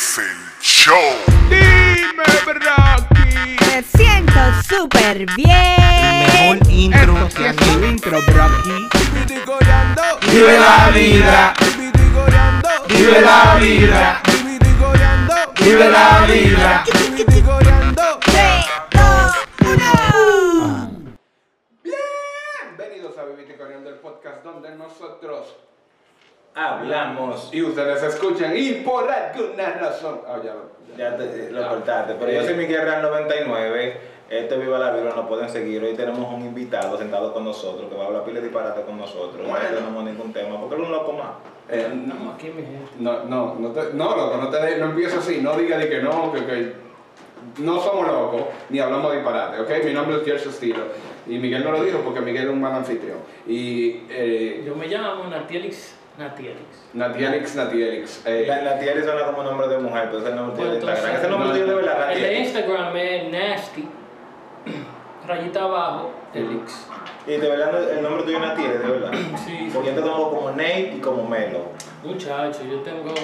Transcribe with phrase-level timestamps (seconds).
[0.00, 0.24] Es el
[0.62, 0.96] show.
[1.50, 3.56] Dime, Rocky.
[3.66, 6.56] Me siento súper bien.
[6.56, 8.88] Mejor intro Esto que es tu intro, Brocky.
[10.32, 11.54] Vive la vida.
[12.88, 14.22] Vive la vida.
[15.58, 16.84] Vive la vida.
[21.84, 25.69] Bienvenidos a Vivite Corriendo, el podcast donde nosotros
[26.60, 27.48] Hablamos.
[27.52, 30.20] y ustedes escuchan y por alguna razón.
[30.26, 30.80] Ah, ya lo.
[30.96, 32.14] Ya te, lo cortaste.
[32.18, 34.00] Pero yo soy Miguel Real 99.
[34.28, 35.82] Este Viva la Vida nos pueden seguir.
[35.82, 39.46] Hoy tenemos un invitado sentado con nosotros que va a hablar pile disparate con nosotros.
[39.46, 40.60] No tenemos ningún tema.
[40.60, 41.30] porque él es un loco más.
[41.70, 42.90] Eh, Estamos aquí, mi gente.
[42.98, 46.02] no, no, no, te, no, loco, no, te, no empieces así, no digas de que
[46.02, 46.72] no, que, que
[47.58, 49.84] no somos locos, ni hablamos disparate, ¿ok?
[49.84, 50.82] Mi nombre es Jersey Estilo,
[51.28, 53.18] y Miguel no lo dijo porque Miguel es un mal anfitrión.
[53.46, 55.99] Y eh, Yo me llamo Natielix.
[56.20, 56.66] Natielix.
[56.92, 60.64] Natielix, Natielix, eh, La, le suena como nombre de mujer, pero ese es el nombre
[60.64, 60.96] de Instagram.
[60.98, 62.12] entonces, Ese nombre de verdad.
[62.12, 62.38] El de.
[62.40, 63.88] Instagram es Nasty.
[65.26, 66.86] Rayita abajo, Elix.
[67.26, 69.10] Y de verdad el nombre tuyo es Natie, de verdad.
[69.44, 71.66] Sí, Porque yo te conozco como Nate y como Melo.
[72.04, 73.14] Muchacho, yo tengo.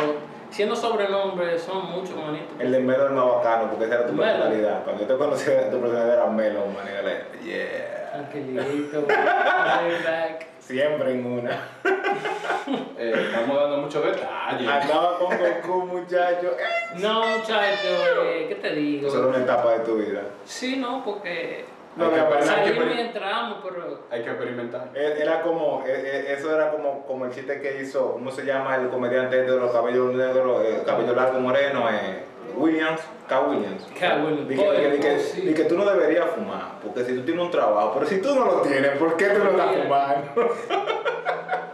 [0.49, 2.55] Siendo sobrenombres, son muchos, manito.
[2.59, 4.23] El de Melo es el más bacano porque esa era tu Melo.
[4.33, 4.85] personalidad.
[4.85, 6.87] Cuando yo te conocí, tu personalidad era Melo, man.
[6.87, 8.19] y yo le- Yeah.
[8.19, 9.07] Angelito.
[9.07, 10.47] back.
[10.67, 11.51] Siempre en una.
[12.99, 14.69] eh, estamos dando muchos detalles.
[14.69, 16.57] Andaba con Goku, muchacho.
[16.97, 17.89] No, muchacho,
[18.25, 19.07] eh, ¿qué te digo?
[19.07, 20.23] Eso era una etapa de tu vida.
[20.45, 21.65] Sí, no, porque.
[21.95, 24.01] No, que Salimos y experi- entramos, pero.
[24.11, 24.89] Hay que experimentar.
[24.95, 28.89] Eh, Era como, eso era como, como el chiste que hizo, ¿cómo se llama el
[28.89, 31.89] comediante de los cabellos negros, cabello largo moreno?
[31.91, 32.25] Eh,
[32.57, 33.41] Williams, K.
[33.41, 33.83] Williams.
[33.99, 34.49] Cat Williams.
[34.49, 35.41] Dije, dije, dije, Oh, sí.
[35.43, 38.45] dije, tú no deberías fumar, porque si tú tienes un trabajo, pero si tú no
[38.45, 40.55] lo tienes, ¿por qué tú no estás fumando?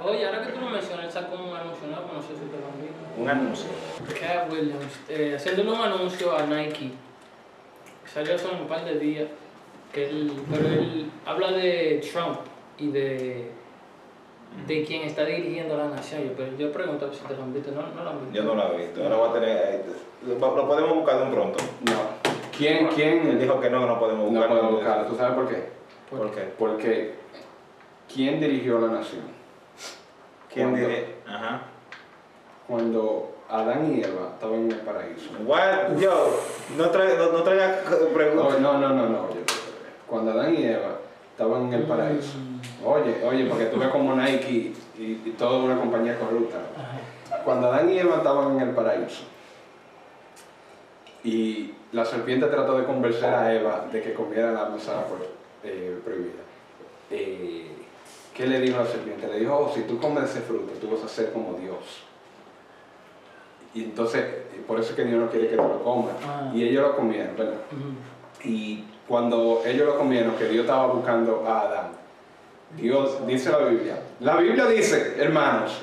[0.04, 2.58] Oye, ahora que tú lo mencionas, él sacó un anuncio nuevo, no sé si te
[2.58, 3.20] lo han visto.
[3.20, 3.68] Un anuncio.
[4.20, 6.90] Cat Williams, eh, haciéndole un anuncio a Nike.
[8.12, 9.28] Salió hace un par de días.
[9.92, 12.38] Que él, pero él habla de Trump
[12.78, 13.50] y de,
[14.66, 16.22] de quien está dirigiendo la nación.
[16.24, 17.70] Yo, pero yo pregunto si te lo han visto.
[17.72, 18.34] No, no lo han visto.
[18.34, 19.82] Yo no lo he visto, ahora voy a tener, eh,
[20.26, 21.58] lo lo podemos buscar de un pronto.
[21.86, 22.22] No.
[22.56, 23.26] ¿Quién, quién?
[23.26, 24.48] Él dijo que no, que no podemos no buscarlo.
[24.48, 25.06] podemos buscarlo.
[25.06, 25.68] ¿Tú sabes por qué?
[26.10, 26.40] ¿Por qué?
[26.58, 27.14] Porque
[28.12, 29.22] ¿quién dirigió la nación?
[30.52, 31.06] ¿Quién diría?
[31.26, 31.62] Ajá.
[32.68, 35.30] Cuando Adán y Eva estaban en el paraíso.
[35.44, 35.98] What?
[35.98, 36.40] Yo,
[36.76, 37.80] no trae, no, no traiga
[38.14, 38.60] preguntas.
[38.60, 39.24] No, no, no, no, no.
[39.24, 39.40] oye,
[40.06, 40.98] Cuando Adán y Eva
[41.32, 42.34] estaban en el paraíso.
[42.84, 46.58] Oye, oye, porque tú ves como Nike y, y toda una compañía corrupta.
[46.58, 47.44] ¿no?
[47.44, 49.24] Cuando Adán y Eva estaban en el paraíso
[51.24, 55.26] y la serpiente trató de convencer a Eva de que comiera la manzana pro-
[55.64, 56.42] eh, prohibida.
[57.10, 57.66] eh,
[58.34, 59.28] ¿Qué le dijo la serpiente?
[59.28, 61.76] Le dijo, oh, si tú comes ese fruto, tú vas a ser como Dios.
[63.74, 64.24] Y entonces,
[64.66, 66.14] por eso es que Dios no quiere que tú lo comas.
[66.26, 66.50] Ah.
[66.54, 67.58] Y ellos lo comieron, ¿verdad?
[67.70, 68.48] Ujú.
[68.48, 71.88] Y cuando ellos lo comieron, que Dios estaba buscando a Adán,
[72.76, 75.78] Dios, dice la Biblia, la Biblia dice, hermanos,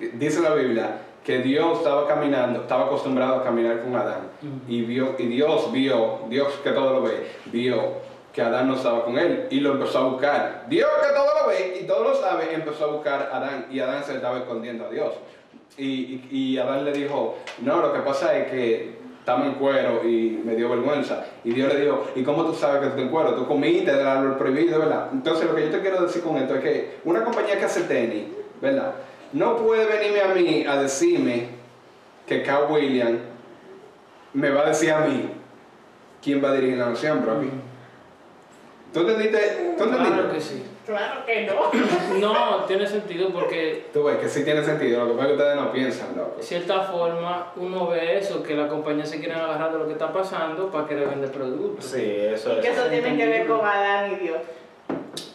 [0.00, 4.30] dice la Biblia, que Dios estaba caminando, estaba acostumbrado a caminar con Adán.
[4.66, 7.98] Y, vio, y Dios vio, Dios que todo lo ve, vio
[8.32, 10.64] que Adán no estaba con él y lo empezó a buscar.
[10.70, 13.78] Dios que todo lo ve y todo lo sabe, empezó a buscar a Adán y
[13.78, 15.12] Adán se estaba escondiendo a Dios.
[15.76, 20.08] Y, y, y Adán le dijo, no, lo que pasa es que estaba en cuero
[20.08, 21.26] y me dio vergüenza.
[21.44, 23.34] Y Dios le dijo, ¿y cómo tú sabes que tú estás en cuero?
[23.34, 25.08] Tú comiste del árbol prohibido, ¿verdad?
[25.12, 27.82] Entonces lo que yo te quiero decir con esto es que una compañía que hace
[27.82, 28.28] tenis,
[28.62, 28.94] ¿verdad?
[29.32, 31.48] No puede venirme a mí a decirme
[32.26, 33.20] que Cal Williams
[34.32, 35.30] me va a decir a mí
[36.22, 37.34] quién va a dirigir la nación, bro.
[38.92, 39.74] ¿Tú entendiste?
[39.76, 40.14] ¿Tú entendiste?
[40.14, 40.62] Claro que sí.
[40.86, 41.70] Claro que no.
[42.18, 45.36] No, tiene sentido porque Tú ves que sí tiene sentido, lo que pasa es que
[45.42, 46.36] ustedes no piensan, loco.
[46.38, 49.92] de cierta forma uno ve eso, que la compañía se quieren agarrar de lo que
[49.92, 51.84] está pasando para querer vender productos.
[51.84, 52.78] Sí, eso ¿Y qué es.
[52.78, 54.38] eso tiene que ver con Adán y Dios?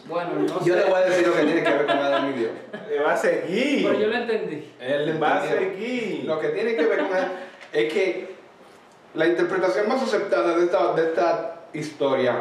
[0.06, 0.80] Bueno, no Yo sé.
[0.80, 2.50] le voy a decir lo que tiene que ver con Adán y Dios.
[2.90, 3.86] Le va a seguir.
[3.86, 4.72] Pero yo lo entendí.
[4.80, 6.24] Él va a seguir.
[6.24, 7.24] Lo que tiene que ver con él
[7.72, 8.34] es que
[9.14, 12.36] la interpretación más aceptada de esta, de esta historia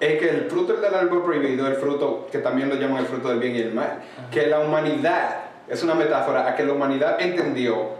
[0.00, 3.06] es que el fruto del árbol prohibido es el fruto que también lo llaman el
[3.06, 4.00] fruto del bien y el mal.
[4.30, 7.90] Que la humanidad es una metáfora a que la humanidad entendió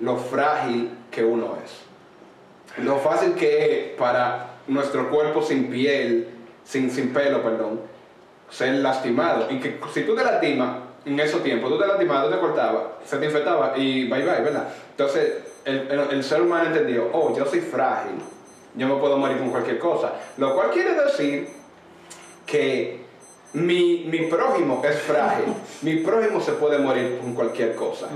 [0.00, 2.84] lo frágil que uno es.
[2.84, 6.28] Lo fácil que es para nuestro cuerpo sin piel,
[6.64, 7.80] sin, sin pelo, perdón,
[8.50, 9.46] ser lastimado.
[9.50, 12.82] Y que si tú te lastimas en esos tiempos, tú te lastimabas, tú te cortabas,
[13.04, 14.68] se te infectaba y bye bye, ¿verdad?
[14.90, 15.32] Entonces
[15.64, 18.16] el, el- el ser humano entendió, oh, yo soy frágil,
[18.74, 20.12] yo me puedo morir con cualquier cosa.
[20.36, 21.48] Lo cual quiere decir
[22.46, 23.04] que
[23.52, 25.46] mi, mi prójimo es frágil,
[25.82, 28.06] mi prójimo se puede morir con cualquier cosa.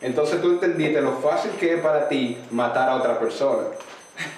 [0.00, 3.62] Entonces tú entendiste lo fácil que es para ti matar a otra persona.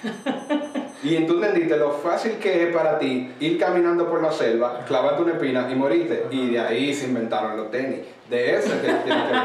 [1.15, 5.21] Y tú entendiste lo fácil que es para ti ir caminando por la selva, clavarte
[5.21, 6.25] una espina y morirte.
[6.31, 7.99] Y de ahí se inventaron los tenis.
[8.29, 9.41] De eso es que tiene que ver.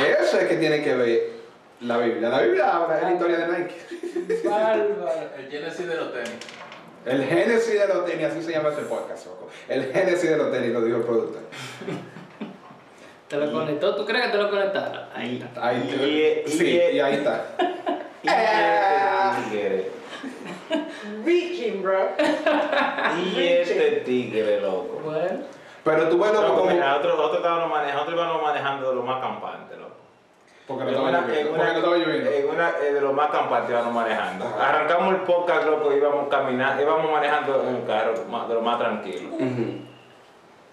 [0.00, 1.30] De eso es que tiene que ver
[1.82, 2.28] la Biblia.
[2.28, 3.74] La Biblia habla de la historia de Nike.
[4.48, 5.30] Bárbaro.
[5.38, 6.30] El Genesis de los tenis.
[7.06, 9.48] El génesis de los tenis, así se llama este podcast, loco.
[9.68, 11.42] El génesis de los tenis, lo dijo el productor.
[13.28, 13.94] Te lo conectó.
[13.94, 15.04] ¿Tú crees que te lo conectaron?
[15.14, 15.66] Ahí está.
[15.68, 17.46] Ahí y- sí, y- y ahí está.
[21.24, 22.08] Reaching, bro.
[23.34, 25.00] Y este tigre, loco.
[25.04, 25.40] Bueno.
[25.84, 26.70] Pero tú ves loco como...
[26.70, 29.88] nosotros, nosotros estábamos manejando, íbamos manejando de lo más campante, loco.
[30.66, 31.40] Porque no En estaba una- lloviendo.
[31.40, 32.30] en Porque una- no estaba lloviendo.
[32.30, 34.44] en una- eh, de lo más campante íbamos manejando.
[34.44, 34.68] Ajá.
[34.68, 38.78] Arrancamos el podcast, loco, íbamos caminando, íbamos manejando en el carro más- de lo más
[38.78, 39.30] tranquilo.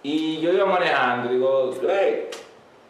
[0.04, 2.28] Y yo iba manejando, digo, hey,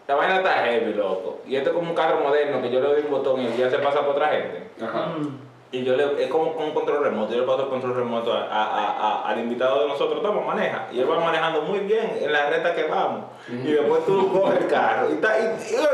[0.08, 1.40] la vaina está heavy, loco.
[1.48, 3.70] Y esto es como un carro moderno que yo le doy un botón y ya
[3.70, 4.70] se pasa por otra gente.
[4.84, 5.08] Ajá.
[5.18, 5.45] Mm.
[5.72, 8.32] Y yo le, es como con un control remoto, yo le paso el control remoto
[8.32, 10.88] a- a- a- a- al invitado de nosotros, toma, maneja.
[10.92, 13.26] Y él va manejando muy bien en la recta que vamos.
[13.50, 15.44] Y después tú coges el carro y, está, y,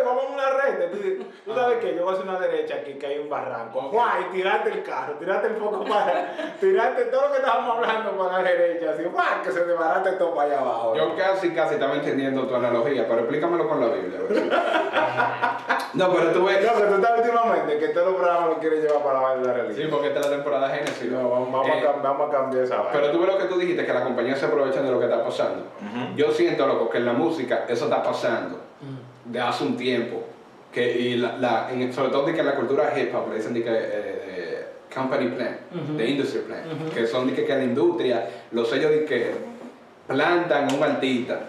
[0.06, 0.85] vamos en una recta.
[1.45, 3.81] Tú sabes que yo voy a hacer una derecha aquí, que hay un barranco.
[3.91, 4.25] ¡Guay!
[4.29, 6.35] Y tiraste el carro, tiraste el foco para.
[6.59, 9.25] Tiraste todo lo que estábamos hablando para la derecha, así, ¡guay!
[9.44, 10.95] Que se desbarate todo para allá abajo.
[10.95, 14.19] Yo casi, casi estaba entendiendo tu analogía, pero explícamelo con la Biblia.
[15.93, 16.65] no, pero tú ves...
[16.65, 19.53] No, pero tú estás últimamente que todos los programas lo quieren llevar para la vaina
[19.53, 21.11] de la Sí, porque esta es la temporada Génesis.
[21.11, 22.91] No, vamos, vamos, Eh, a, vamos a cambiar esa vaina.
[22.93, 25.05] Pero tú ves lo que tú dijiste, que la compañía se aprovechan de lo que
[25.05, 25.65] está pasando.
[26.15, 29.31] Yo siento, loco, que en la música eso está pasando Mm.
[29.31, 30.23] de hace un tiempo.
[30.71, 33.35] Que, y la, la- en- sobre todo de que en la cultura hip hop le
[33.35, 33.75] dicen de que, eh,
[34.89, 35.57] de company plan,
[35.97, 39.31] de industry plan, que son de que, que la industria, los sellos de que
[40.07, 41.39] plantan a un artista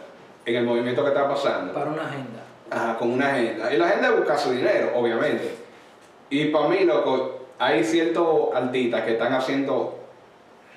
[0.44, 1.72] en el movimiento que está pasando.
[1.72, 2.41] Para una agenda.
[2.72, 3.72] Ajá, con una agenda.
[3.72, 5.54] Y la agenda busca su dinero, obviamente.
[6.30, 9.98] Y para mí, loco, hay ciertos artistas que están haciendo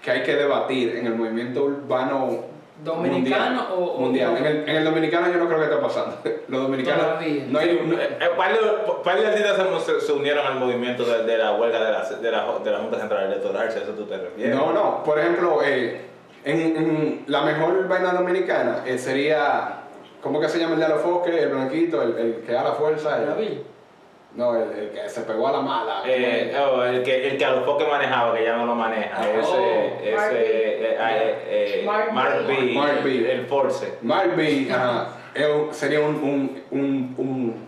[0.02, 2.54] que hay que debatir en el movimiento urbano
[2.84, 3.68] ¿Dominicano mundial.
[3.72, 4.36] o- o- mundial.
[4.38, 6.18] En, el, en el dominicano yo no creo que esté pasando.
[6.50, 7.46] Los dominicanos Todavía.
[7.50, 11.54] no hay no- Eh, par de, artistas se, se unieron al movimiento de, de la
[11.54, 14.18] huelga de la, de, la, de la Junta Central Electoral, si a eso tú te
[14.18, 14.56] refieres.
[14.56, 15.04] no, no.
[15.06, 16.02] Por ejemplo, eh,
[16.44, 19.85] en, en la mejor vaina dominicana eh, sería
[20.26, 21.34] ¿cómo que se llama el de los foques?
[21.36, 23.18] El blanquito, el, el que da la fuerza.
[23.20, 23.58] el- David.
[24.36, 26.02] no, el, el que se pegó a la mala.
[26.06, 29.16] Eh, oh, el, que, el que a los foques manejaba, que ya no lo maneja.
[29.16, 30.40] Ah, ese, oh, ese, Mark B.
[30.42, 32.56] eh, eh, eh, Mark Mark, B.
[32.56, 32.74] B.
[32.74, 33.32] Mark B.
[33.32, 33.98] El Force.
[34.02, 35.08] Mark B, ajá,
[35.72, 37.66] sería un, un, un, un-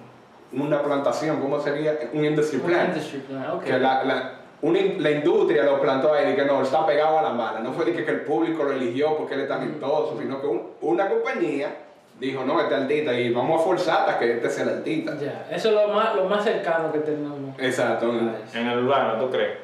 [0.63, 1.97] una plantación, ¿cómo sería?
[2.13, 2.87] Un industry Un plan.
[2.87, 3.63] industry plan, ok.
[3.63, 7.21] Que la, la, una la industria lo plantó ahí y que no, está pegado a
[7.21, 7.59] la mala.
[7.59, 10.47] No fue de que, que el público lo eligió porque él es talentoso, sino que
[10.47, 11.75] un- una compañía
[12.19, 15.15] dijo, no, este artista y vamos a forzar hasta que este sea el artista.
[15.19, 17.57] Ya, eso es lo más, lo más cercano que tenemos.
[17.59, 19.57] Exacto, en, el urbano, ¿tú crees?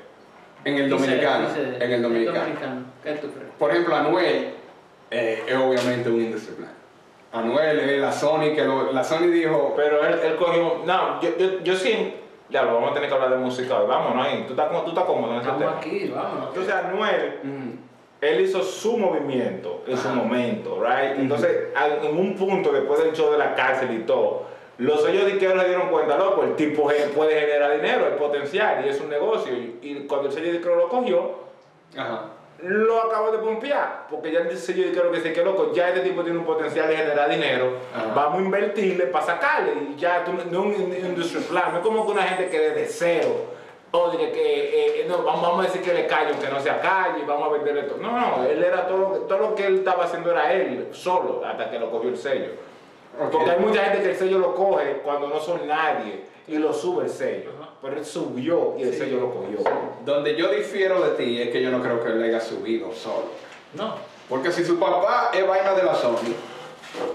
[0.66, 1.48] en el dominicano.
[1.50, 2.84] dice- En el dominicano.
[3.04, 3.50] ¿Qué tú crees?
[3.60, 4.54] Por ejemplo, Anuel
[5.12, 6.72] eh, es obviamente un industry plan.
[7.34, 10.82] Anuel es la Sony que lo- la Sony dijo, Pero él, él cogió.
[10.86, 12.16] No, yo, yo, yo sí.
[12.50, 13.88] Ya, lo vamos a tener que hablar de música hoy.
[13.88, 14.44] Vámonos ahí.
[14.46, 15.66] Tú estás, tú estás cómodo en ese tema.
[15.66, 16.48] Vamos aquí, vámonos.
[16.50, 17.40] Entonces, Anuel.
[17.44, 17.70] mm,
[18.24, 21.20] él hizo su movimiento en su momento, right?
[21.20, 21.70] Entonces,
[22.04, 24.44] en un punto después del show de la cárcel y todo,
[24.78, 28.90] los sellos disqueros se dieron cuenta, loco, el tipo puede generar dinero, el potencial, y
[28.90, 29.54] es un negocio.
[29.54, 31.32] Y, cuando el sello disquero lo cogió,
[31.96, 32.26] ajá.
[32.60, 36.02] lo acabó de pompear, porque ya el sello disquero que dice que loco, ya este
[36.02, 38.14] tipo tiene un potencial de generar dinero, Ajá.
[38.16, 41.78] vamos a invertirle para sacarle, y ya tú, no es un in- industry plan, no
[41.78, 43.53] es como que una gente que desde cero,
[43.96, 46.60] o de que, que, eh, no, vamos, vamos a decir que le calle, aunque no
[46.60, 48.00] sea calle, y vamos a venderle todo.
[48.00, 50.88] No, no, él era todo, lo que- todo lo que él estaba haciendo era él,
[50.92, 52.52] solo, hasta que lo cogió el sello.
[53.32, 56.74] Porque hay mucha gente que el sello lo coge cuando no son nadie, y lo
[56.74, 59.60] sube el sello, pero él subió y el sello lo cogió.
[60.04, 63.28] Donde yo difiero de ti es que yo no creo que él haya subido solo.
[63.76, 63.94] No.
[64.28, 66.34] Porque si su papá es vaina de la Sony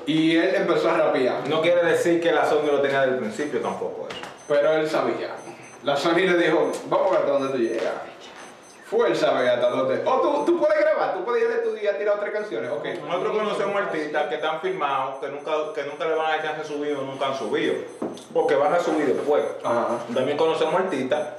[0.07, 3.21] y él empezó a rapear, No quiere decir que la Sony lo tenía desde el
[3.21, 4.19] principio tampoco eso.
[4.47, 5.35] pero él sabía.
[5.85, 7.95] La Sony le dijo, vamos a ver hasta dónde tú llegas.
[8.87, 10.03] Fuerza, ve hasta dónde.
[10.05, 12.71] O tú, tú puedes grabar, tú puedes ir de tu día a tirar otras canciones.
[12.71, 12.87] Ok.
[13.07, 16.63] Nosotros conocemos artistas que están firmados, que nunca, que nunca le van a dar chance
[16.63, 17.75] de subir o nunca han subido.
[18.33, 19.45] Porque van a subir después.
[19.63, 19.99] Ajá.
[20.15, 21.35] También conocemos artistas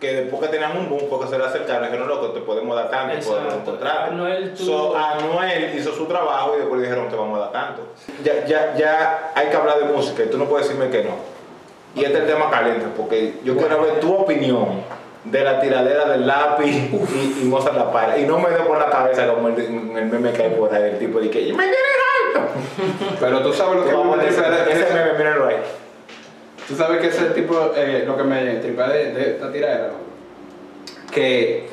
[0.00, 2.90] que después que tenían un boom, porque se le acercaron, dijeron, loco, te podemos dar
[2.90, 4.08] tanto y podemos encontrar.
[4.08, 7.82] Anuel So, Anuel hizo su trabajo y después le dijeron, te vamos a dar tanto.
[8.24, 11.39] Ya, ya, ya hay que hablar de música y tú no puedes decirme que no.
[11.94, 14.82] Y este es el tema caliente, porque yo quiero ver tu opinión
[15.24, 18.18] de la tiradera del lápiz y, y Mozart la para.
[18.18, 20.90] Y no me dio por la cabeza como el, el meme que hay por ahí,
[20.90, 21.80] el tipo de que ¡Y me tienes
[22.26, 22.48] alto!
[23.20, 25.56] Pero tú sabes lo que Vamos a decir, ese meme, mírenlo ahí.
[26.68, 29.90] Tú sabes que ese tipo, eh, lo que me tripea de, de esta tiradera,
[31.10, 31.68] que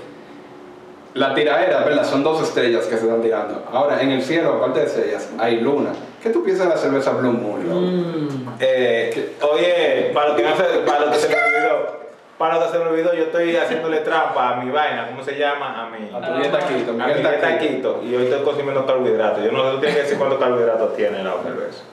[1.14, 2.04] la tiradera, ¿verdad?
[2.04, 3.64] Son dos estrellas que se están tirando.
[3.72, 5.92] Ahora, en el cielo, aparte de estrellas, hay luna.
[6.22, 7.68] ¿Qué tú piensas de la cerveza Blue Moon?
[7.68, 8.56] Mm.
[8.60, 11.98] Eh, oye, para lo que, no se, para lo que se me olvidó,
[12.38, 15.38] para lo que se me olvidó, yo estoy haciéndole trampa a mi vaina, ¿cómo se
[15.38, 15.84] llama?
[15.84, 18.02] A mi, A tu dieta keto, a mi dieta Taquito.
[18.04, 19.44] y hoy estoy consumiendo carbohidratos.
[19.44, 21.84] Yo no sé, tú tienes que decir cuántos carbohidratos tiene la cerveza.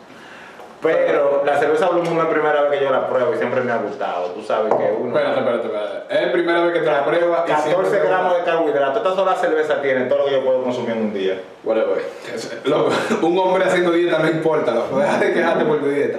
[0.93, 3.61] Pero la cerveza Blue Moon es la primera vez que yo la pruebo y siempre
[3.63, 4.27] me ha gustado.
[4.33, 5.09] Tú sabes que uno.
[5.17, 6.15] Espérate, espérate, espérate.
[6.15, 7.41] Es la primera vez que te la pruebas.
[7.45, 8.97] y 14 siempre te gramos de carbohidratos.
[8.99, 11.41] Esta sola cerveza tiene todo lo que yo puedo consumir en un día.
[11.65, 12.05] Whatever.
[12.65, 12.91] Loco,
[13.23, 14.99] un hombre haciendo dieta no importa, loco.
[15.01, 16.19] Deja de quejarte por tu dieta.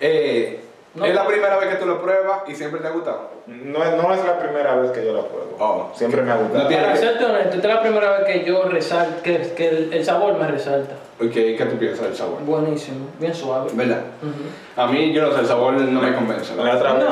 [0.00, 0.58] Eh,
[0.94, 1.06] No.
[1.06, 3.30] es la primera vez que tú lo pruebas y siempre te ha gustado.
[3.46, 5.56] No, es- no es la primera vez que yo la pruebo.
[5.58, 5.90] Oh.
[5.94, 6.64] Siempre me ha gustado.
[6.64, 9.68] No tiene- Para serte honesto, esta es la primera vez que yo resalto, que, que
[9.68, 10.92] el, el sabor me resalta.
[11.24, 12.40] Ok, ¿qué tú piensas del sabor?
[12.42, 13.70] Buenísimo, bien suave.
[13.74, 14.00] ¿Verdad?
[14.22, 14.80] Ujú.
[14.82, 16.56] A mí, yo no sé, el sabor no me convence.
[16.56, 16.72] La ¿no?
[16.78, 17.04] otra vez.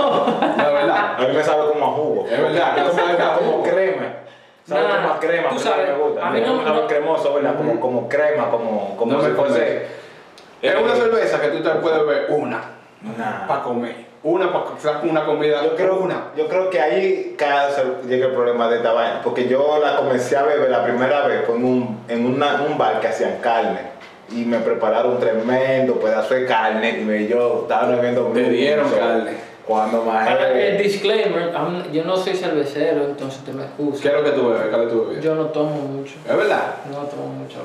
[0.56, 1.14] La verdad.
[1.18, 2.26] A mí me sabe como a jugo.
[2.30, 4.06] Es verdad, como, sabe como crema.
[4.66, 5.48] Sabe Nah, como a crema.
[5.50, 6.26] tú sabes, me gusta.
[6.26, 7.56] a mí no- me sabe no- cremoso, ¿verdad?
[7.56, 9.52] Como, como crema, como, como No si me fuese.
[9.54, 9.86] convence.
[10.62, 12.60] Es una cerveza que tú te puedes beber una
[13.16, 13.46] Nah.
[13.46, 14.10] para comer.
[14.22, 14.50] Una
[15.02, 15.64] una comida.
[15.64, 16.24] Yo creo, una.
[16.36, 19.22] yo creo que ahí cada vez llega el problema de esta vaina.
[19.24, 23.00] Porque yo la comencé a beber la primera vez en un, en una- un bar
[23.00, 23.89] que hacían carne.
[24.32, 27.00] Y me prepararon un tremendo pedazo de carne.
[27.00, 28.98] Y me, yo estaba bebiendo Te dieron mucho.
[28.98, 29.32] carne.
[29.66, 30.28] Cuando más.
[30.52, 34.08] El disclaimer, I'm- yo no soy cervecero, entonces te me ¿Qué excuso.
[34.08, 34.62] es lo que tú bebes?
[34.62, 35.24] ¿Qué es lo que tú bebes?
[35.24, 36.74] Yo no tomo mucho, ¿Es verdad?
[36.90, 37.58] no tomo mucho.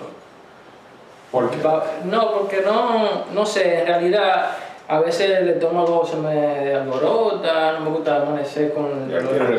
[1.31, 1.57] ¿Por qué?
[2.05, 4.51] No, porque no, no sé, en realidad
[4.87, 9.55] a veces el estómago se me alborota, no me gusta amanecer con el tiene,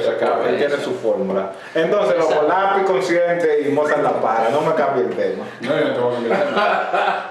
[0.49, 1.51] él tiene su fórmula.
[1.75, 2.49] Entonces, loco, Exacto.
[2.49, 4.51] lápiz consciente y Mozart la para.
[4.51, 5.45] No me cambie el tema.
[5.63, 7.31] No, yo no te voy a cambiar el tema.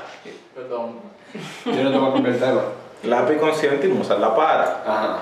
[0.56, 1.00] Perdón.
[1.66, 2.62] Yo no te voy a cambiar el tema.
[3.04, 4.64] Lápiz consciente y Mozart la para.
[4.86, 5.18] Ajá.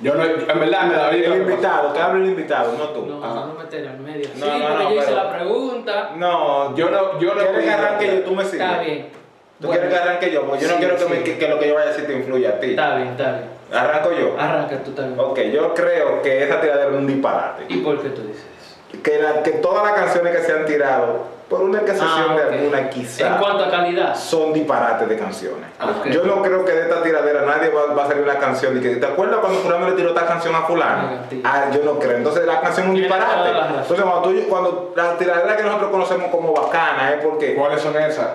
[0.00, 3.06] Yo no, en verdad me da El invitado, que hable el invitado, no tú.
[3.06, 3.46] No, Ajá.
[3.46, 4.28] no meter al medio.
[4.36, 6.10] No, sí, no, pero no, yo hice pero- la pregunta.
[6.16, 7.40] No, Yo no, yo no.
[7.40, 8.22] ¿Quieres que arranque yo?
[8.22, 8.60] Tú me sigues.
[8.68, 9.17] Está bien.
[9.60, 10.42] ¿Tú Bueno, quieres que arranque yo?
[10.46, 11.10] Porque yo no quiero que, sí.
[11.10, 12.70] me- que- que lo que yo vaya a decir te influya a ti.
[12.70, 13.44] Está bien, está bien.
[13.72, 14.36] Arranco yo.
[14.38, 15.18] Arranca tú también.
[15.18, 17.64] Ok, yo creo que esa tiradera es un disparate.
[17.68, 19.02] ¿Y por qué tú dices eso?
[19.02, 22.42] Que, la- que todas las canciones que se han tirado, por una excepción Ah, de
[22.44, 22.52] ok.
[22.52, 24.14] alguna quizá, En cuanto a calidad.
[24.14, 25.64] son disparates de canciones.
[25.80, 26.06] Ok.
[26.08, 28.80] Yo no creo que de esta tiradera nadie va, va a salir una canción y
[28.80, 31.10] que te acuerdas cuando fulano le tiró esta canción a fulano.
[31.10, 31.42] Negativo.
[31.44, 32.18] Ah, yo no creo.
[32.18, 33.50] Entonces la canción es un disparate.
[33.50, 37.96] Entonces cuando, tú- cuando la tiradera que nosotros conocemos como bacana es porque ¿Cuáles son
[37.96, 38.28] esas?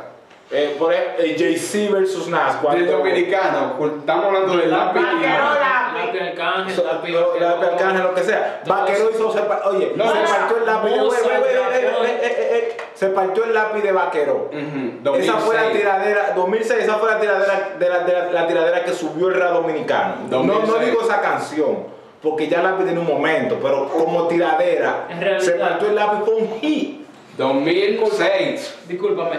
[0.51, 2.53] Eh, por ejemplo, eh, Jay-Z versus Nas.
[2.53, 3.75] Del cuando- dominicano.
[3.99, 5.03] Estamos hablando del lápiz y.
[5.23, 7.33] Lápiz Arcángel, So- lápiz lo-.
[7.33, 8.61] Arcángel, que sea.
[8.67, 13.43] Vaquero hizo, se pa- oye, No, se partió el lápiz de, eh, eh, se partió
[13.45, 14.49] el lápiz de Vaquero.
[14.51, 15.71] Ujú, Esa fue la 2006.
[15.81, 19.35] tiradera, 2006, esa fue la tiradera, de la, de la- la tiradera que subió el
[19.35, 20.15] rap dominicano.
[20.29, 20.85] No, no 2006.
[20.91, 21.77] digo esa canción,
[22.21, 25.95] porque ya el lápiz tiene un momento, pero como tiradera, En realidad- se partió el
[25.95, 27.01] lápiz con un hit.
[27.37, 28.75] 2006.
[28.87, 29.37] Discúlpame.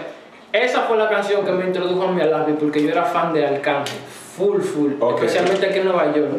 [0.63, 3.33] Esa fue la canción que me introdujo a mí al lápiz porque yo era fan
[3.33, 3.97] de Arcángel.
[4.37, 4.91] Full, full.
[5.15, 6.29] Especialmente aquí en Nueva York.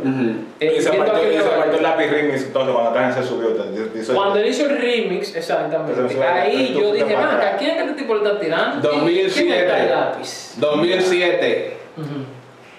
[0.61, 4.15] Eh, y se partió, el lápiz remix, entonces cuando Arcángel se subió.
[4.15, 6.23] Cuando él hizo el remix, exactamente.
[6.23, 7.41] Ahí yo dije, man.
[7.41, 8.89] ¿a quién es que este tipo le está tirando?
[8.89, 9.33] 2007.
[9.35, 10.55] ¿Quién está el lápiz?
[10.57, 11.77] 2007.
[11.97, 12.07] Ujú.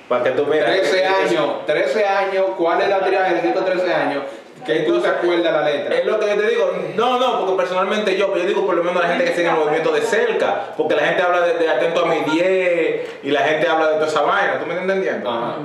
[0.07, 0.65] Para que tú veas.
[0.65, 1.65] 13 años.
[1.65, 2.45] 13 años.
[2.57, 4.23] ¿Cuál es la tiradera de estos 13 años?
[4.65, 5.95] Que tú te acuerdas la letra.
[5.95, 8.75] Es lo que yo te digo, no, no, porque personalmente yo, pero yo digo por
[8.75, 11.53] lo menos la gente que sigue el movimiento de cerca, porque la gente habla de,
[11.53, 14.73] de atento a mi 10 y la gente habla de toda esa vaina, ¿tú me
[14.73, 15.29] estás entendiendo?
[15.29, 15.55] Ajá.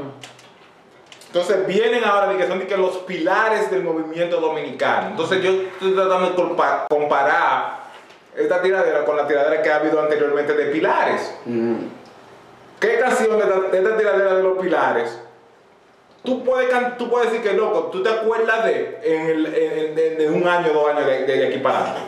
[1.29, 5.09] Entonces vienen ahora de que son de que los pilares del movimiento dominicano.
[5.09, 7.81] Entonces yo estoy tratando de compa- comparar
[8.37, 11.35] esta tiradera con la tiradera que ha habido anteriormente de pilares.
[11.47, 11.77] Ujú.
[12.79, 15.22] ¿Qué canción de esta, de esta tiradera de los pilares?
[16.25, 20.31] Tú puedes, tú puedes decir que loco, tú te acuerdas de en, el, en, de
[20.31, 22.01] un año, dos años de, de aquí para adelante.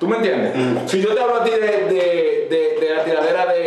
[0.00, 0.52] ¿Tú me entiendes?
[0.90, 3.58] Si yo te hablo a ti de, de, de, la tiradera de,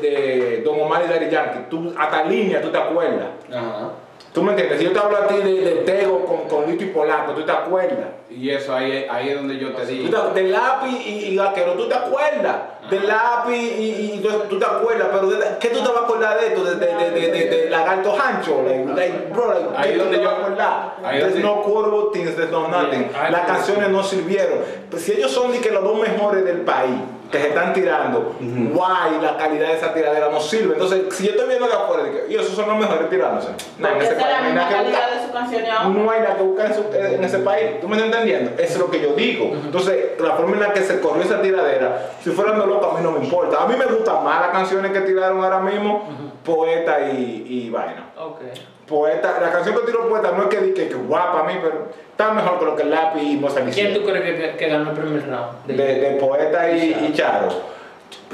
[0.00, 3.28] de, de Don Omar y Daddy Yankee, tú, hasta línea tú te acuerdas.
[3.52, 3.90] Ajá.
[4.32, 4.78] ¿Tú me entiendes?
[4.78, 7.42] Si yo te hablo a ti de, de Tego con, con Lito y Polaco, tú
[7.42, 8.10] te acuerdas.
[8.30, 10.18] Y eso ahí, ahí es donde yo te Tú digo.
[10.32, 12.56] te- de lápiz y, y vaquero, tú te acuerdas.
[12.88, 16.04] De lápiz y, y tú, tú te acuerdas, pero de- ¿qué tú te vas a
[16.04, 16.62] acordar de esto?
[16.62, 20.22] De, de, de, de, lagarto hancho, like, like, bro, like, Ahí ¿qué tú donde te
[20.22, 20.94] yo- vas a acordar?
[21.04, 23.08] ahí There's donde- no quotable things, there's no nothing.
[23.30, 24.58] Las canciones no sirvieron.
[24.90, 26.94] Pues si ellos son de que los dos mejores del país,
[27.30, 30.72] que se están tirando, guay, la calidad de esa tiradera no sirve.
[30.74, 33.48] Entonces, si yo estoy viendo de afuera, digo, y esos son los mejores tirándose.
[33.78, 35.20] No, en ese país la no hay misma nada que calidad buscar.
[35.20, 36.04] de su canción.
[36.04, 37.80] No hay nada que buscar en, su- en ese país.
[37.80, 38.50] ¿Tú me estás entendiendo?
[38.60, 39.52] Eso es lo que yo digo.
[39.54, 42.94] Entonces, la forma en la que se corrió esa tiradera, si fueran de loco, a
[42.98, 43.62] mí no me importa.
[43.62, 46.08] A mí me gustan más las canciones que tiraron ahora mismo,
[46.44, 48.10] Poeta y, y Vaina.
[48.18, 48.40] Ok.
[48.86, 51.88] Poeta, la canción que tiró Poeta no es que, di que, guapa a mí, pero
[52.10, 54.96] está mejor que lo que Lápiz y Mozart ¿Quién tú crees que, que ganó el
[54.96, 55.66] primer round?
[55.66, 57.48] De, de Poeta y, y Charo.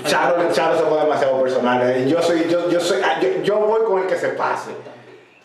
[0.05, 1.83] Charo, Charo se fue demasiado personal.
[1.91, 2.07] eh.
[2.09, 4.71] Yo soy, yo, yo soy, ah, yo, yo voy con el que se pase.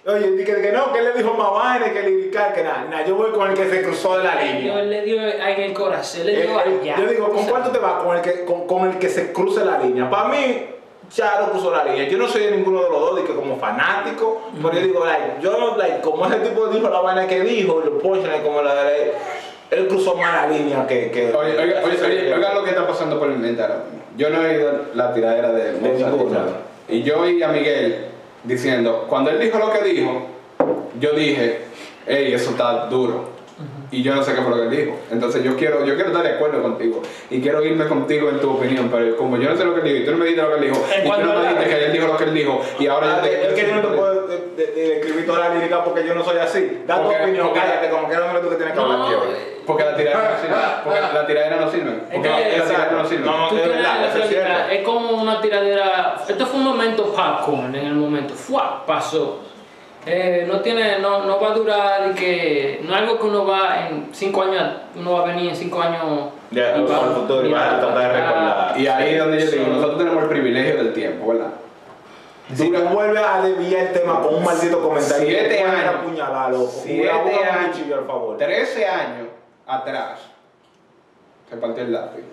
[0.06, 2.86] Oye, di que, que no, que él le dijo más vaina, que lirical, que nada,
[2.90, 4.82] nada, yo voy con el que se cruzó de la Le línea.
[4.82, 6.96] le dio ahí en el corazón, le Eh, dio eh, allá.
[6.98, 8.04] yo digo, ¿con O sea, cuál tú te vas?
[8.04, 10.10] Con el que, con, con el que se cruce la línea.
[10.10, 10.66] Para mí,
[11.14, 12.08] Charo cruzó la línea.
[12.08, 15.06] Yo no soy de ninguno de los dos, de que como fanático, pero yo digo,
[15.06, 18.42] like, yo no, like, como ese tipo dijo la vaina que dijo, y los punchlines
[18.42, 19.14] como la de
[19.72, 21.12] él cruzó más la línea que.
[21.12, 24.04] que Oye, oiga, oye, oye, oiga lo que está pasando por mi mente ahora mismo.
[24.18, 26.34] Yo no he oído la tiradera de ninguno.
[26.34, 26.72] Charo.
[26.90, 28.08] Y yo oí a Miguel
[28.44, 30.28] diciendo, cuando él dijo lo que dijo,
[31.00, 31.62] yo dije,
[32.06, 33.30] hey, eso está duro.
[33.92, 34.98] Y yo no sé qué fue lo que él dijo.
[35.12, 37.02] Entonces yo quiero, yo quiero estar de acuerdo contigo.
[37.30, 38.90] Y quiero irme contigo en tu opinión.
[38.90, 40.50] Pero como yo no sé lo que él dijo, y tú no me dijiste lo
[40.50, 42.62] que él dijo, y tú no me dijiste que él dijo lo que él dijo,
[42.80, 43.48] y ahora yo Ah, te...
[43.48, 46.84] es que yo no te puedo describir toda la lírica porque yo no soy así.
[46.88, 49.00] Da tu opinión, porque- cállate, como que no tú que tienes que hablar
[49.66, 50.62] Porque la tiradera no sirve.
[50.94, 51.92] Porque la tiradera no sirve.
[52.14, 53.26] Porque la tiradera no sirve.
[53.26, 54.74] No, no, Tú es tienes verdad, la eso es realidad, cierto.
[54.74, 56.16] es como una tiradera.
[56.28, 58.34] Esto fue un momento popcorn en el momento.
[58.34, 58.84] ¡Fua!
[58.86, 59.40] Pasó.
[60.06, 63.46] Eh, no tiene, no, no va a durar y que no es algo que uno
[63.46, 64.64] va en cinco años,
[64.96, 67.98] uno va a venir en cinco años Ya, y el futuro, y va a tratar
[68.00, 68.80] de recordar.
[68.80, 71.52] Y ahí es donde yo digo, nosotros tenemos el privilegio del tiempo, ¿verdad?
[72.54, 75.96] Si tú vuelves a desviar el tema con un maldito comentario, Siete años.
[75.96, 76.72] apuñalar, loco.
[76.84, 77.10] Siete
[77.46, 77.98] años.
[78.00, 78.38] al favor.
[78.38, 79.28] 13 años
[79.68, 80.20] atrás
[81.50, 82.24] se partió el lápiz.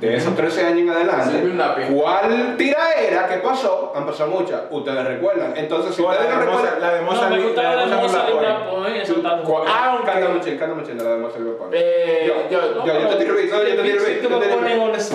[0.00, 1.88] De esos 13 años en adelante.
[1.90, 3.92] ¿cuál tiraera que pasó?
[3.96, 4.62] Han pasado muchas.
[4.70, 5.54] Ustedes recuerdan.
[5.56, 6.80] Entonces, si ustedes de no recuerdan.
[6.82, 8.96] la de No, Mozart me Lee- gustaba la la de Mozart Mozart Lee- Lee Blackpoint,
[8.96, 11.42] eso está ¿cuál- Aunque- Cántame un chin, cántame un chin de la de Mozart.
[11.72, 15.08] Eh, Yo- yo, yo- te tiro no, yo te tiro beat, Si tú me pones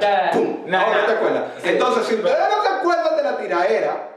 [0.00, 0.32] that.
[0.32, 0.62] ¡Pum!
[0.66, 1.06] Nah, Ahora nah.
[1.06, 1.42] te acuerdas.
[1.64, 4.08] Entonces, si ustedes no se acuerdan de la tiraera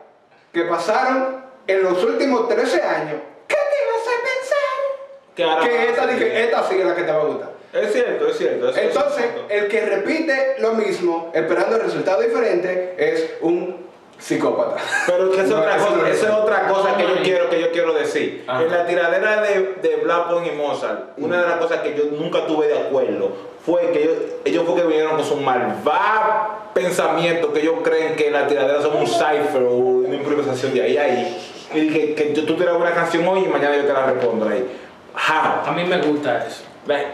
[0.54, 5.68] que pasaron en los últimos 13 años, ¿qué te vas a pensar?
[5.68, 6.10] que esta,
[6.44, 7.50] esta sí es la que te va a gustar.
[7.76, 8.70] Es cierto, es cierto.
[8.70, 9.46] eso es Entonces, cierto.
[9.50, 13.86] el que repite lo mismo, esperando el resultado diferente, es un
[14.18, 14.78] psicópata.
[15.08, 16.18] Pero que es No, otra eso cosa, no es.
[16.18, 18.44] esa es otra cosa que yo quiero, que yo quiero decir.
[18.48, 18.64] Ajá.
[18.64, 19.98] En la tiradera de, de
[20.46, 23.32] y Mozart, una de las cosas que yo nunca tuve de acuerdo
[23.66, 28.30] fue que ellos, ellos fue que vinieron con su malvado pensamiento que ellos creen que
[28.32, 31.52] la tiradera son un cipher o una improvisación de ahí a ahí.
[31.74, 34.48] Y que, que yo- tú tiras una canción hoy y mañana yo te la respondo
[34.48, 34.66] ahí.
[35.14, 35.70] How?
[35.70, 36.64] A mí me gusta eso.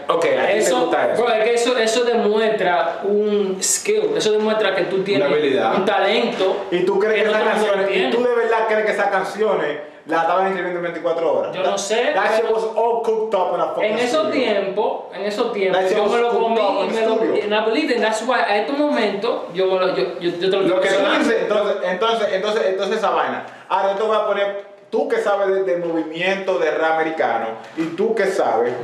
[0.08, 1.22] Ok, a ti te Eso, gusta eso.
[1.22, 5.74] bro, es que eso, eso demuestra un skill, eso demuestra que tú tienes Una habilidad.
[5.76, 6.56] un talento.
[6.70, 10.22] Y tú crees que, esas canciones, y tú de verdad crees que esas canciones las
[10.22, 11.54] estaban escribiendo en 24 horas.
[11.56, 15.02] Yo no sé, That shit was all cooked up in a fucking En esos tiempos,
[15.14, 18.20] en esos tiempos, yo me lo comí y me lo and I believe in that's
[18.26, 20.94] why a estos momentos yo me lo yo, yo, yo te lo Lo que tú
[21.18, 23.46] dices, Entonces, entonces, entonces, entonces esa vaina.
[23.68, 27.46] Ahora yo te voy a poner, tú que sabes de- del movimiento de rap americano
[27.76, 28.74] y tú que sabes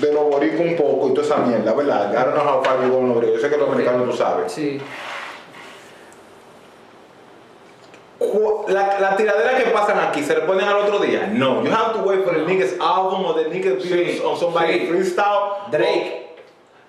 [0.00, 2.12] de los boricos un poco y toda esa mierda, ¿verdad?
[2.12, 3.26] I don't know how far you go over.
[3.26, 4.52] Yo sé que los americanos tú sabes.
[4.52, 4.80] Sí.
[8.68, 11.26] La, la tiradera que pasan aquí, ¿se le ponen al otro día?
[11.32, 11.62] No.
[11.64, 14.80] You have to wait for the nigga's album or the nigga views Sí, on somebody
[14.80, 14.86] sí.
[14.88, 15.70] freestyle.
[15.70, 16.36] Drake.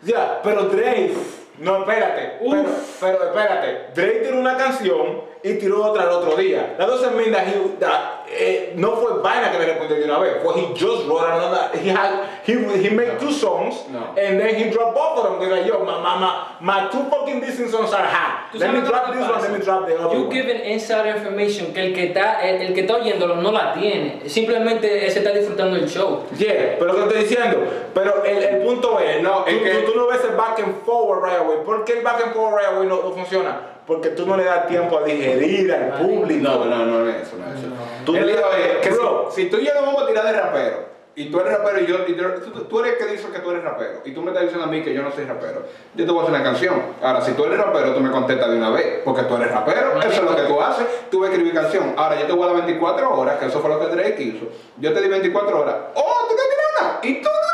[0.04, 1.14] Ya, pero Drake,
[1.60, 2.66] no, espérate, pero,
[3.00, 6.76] pero espérate, Drake tiró una canción y tiró otra el otro día.
[6.78, 10.20] That doesn't mean that he, that, eh, no fue vaina que le respondió de una
[10.20, 14.14] vez, fue he just wrote another, he had, he, he made two songs, No.
[14.18, 17.04] and then he dropped both of them, He's like, yo, my, my, my, my two
[17.10, 20.16] fucking Disney songs are hot, let me drop this one, let me drop the other
[20.16, 20.30] You one.
[20.30, 24.22] giving inside information que el que está el, el que está oyéndolo no la tiene.
[24.30, 26.24] Simplemente se está disfrutando el show.
[26.38, 27.58] Yeah, pero lo que estoy diciendo,
[27.94, 30.60] pero el, el punto es, No, tú, es que- tú- tú no ves el back
[30.60, 31.58] and forward right away.
[31.66, 33.60] ¿Por qué el back and forward right away no, no funciona?
[33.92, 36.42] Porque tú no le das tiempo a digerir al público.
[36.42, 37.68] No, no, no, no es eso, no es eso.
[38.06, 39.30] Tú el le- lío es que Bro.
[39.32, 41.82] si, si tú y yo nos vamos a tirar de rapero, y tú eres rapero
[41.82, 44.22] y yo, y tú, tú- eres el que dice que tú eres rapero, y tú
[44.22, 46.36] me estás diciendo a mí que yo no soy rapero, yo te voy a hacer
[46.36, 46.82] una canción.
[47.02, 50.00] Ahora, si tú eres rapero, tú me contestas de una vez, porque tú eres rapero,
[50.00, 51.94] eso es lo que tú haces, tú vas a escribir canción.
[51.98, 54.46] Ahora, yo te voy a dar 24 horas, que eso fue lo que Drake hizo.
[54.78, 55.76] Yo te di 24 horas.
[55.96, 57.00] ¡Oh, tú no tienes una!
[57.04, 57.51] ¿Y tú no?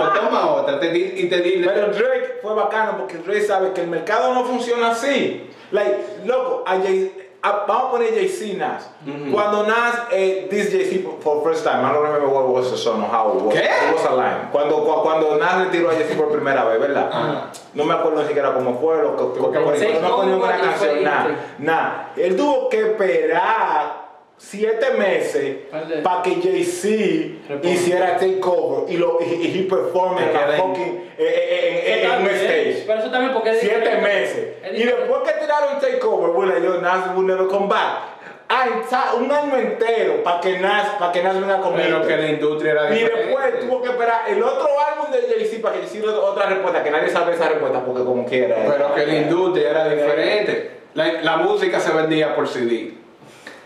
[0.00, 1.62] Pues toma otra, te di, y te di...
[1.64, 5.48] Pero Drake fue bacano porque Drake sabe que el mercado no funciona así.
[5.72, 8.90] Like, loco, a Jay- ah, vamos a poner Jay-Z Nas.
[9.06, 9.32] Ujú.
[9.32, 13.02] Cuando Nas, eh, this Jay-Z for first time, I don't remember what was the song
[13.02, 13.54] or how it was.
[13.54, 13.64] ¿Qué?
[13.64, 14.48] It was a line.
[14.50, 17.50] Cuando, cu- cuando Nas le tiró a Jay-Z por primera vez, ¿verdad?
[17.74, 20.56] No me acuerdo ni siquiera cómo fue, lo que, no me poner- acuerdo ni una
[20.60, 21.26] canción, nada.
[21.58, 22.12] Nada.
[22.16, 24.09] Él tuvo que esperar
[24.42, 25.56] siete meses
[26.02, 30.56] para que Jay-Z hiciera takeover y, lo, y, y he performed en Que la quede-
[30.56, 32.84] fucking eh, eh, en- en- en un stage.
[32.86, 34.48] Pero eso también porque Siete meses.
[34.64, 38.18] Es Y después que tiraron Takeover, bueno, yo, Nas will never come back.
[38.48, 41.98] Ay, sa- un año entero para que Nas, para que Nas venga conmigo.
[42.00, 45.62] Pero que la industria era Y después tuvo que esperar el otro álbum de Jay-Z
[45.62, 48.56] para que hiciera otra respuesta, que nadie sabe esa respuesta porque como quiera.
[48.66, 50.70] Pero que la industria era diferente.
[50.94, 52.94] La, la música se vendía por CD.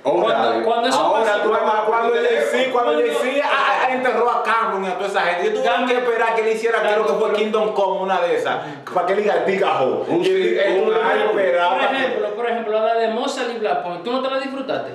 [0.04, 3.84] Cuando- cuando eso Ahora pasó- tú vas Cuando, a cuando Jay-Z, cuando Cuando- Jay-Z a-
[3.86, 6.48] a- enterró a Cameron y a toda esa gente, yo tuve que esperar que él
[6.56, 8.58] hiciera, creo que fue Kingdom Come, una de esas,
[8.92, 14.02] para que él diga esperar Por ejemplo, por ejemplo, la de Mozart y Black Point,
[14.04, 14.90] ¿tú no te la disfrutaste?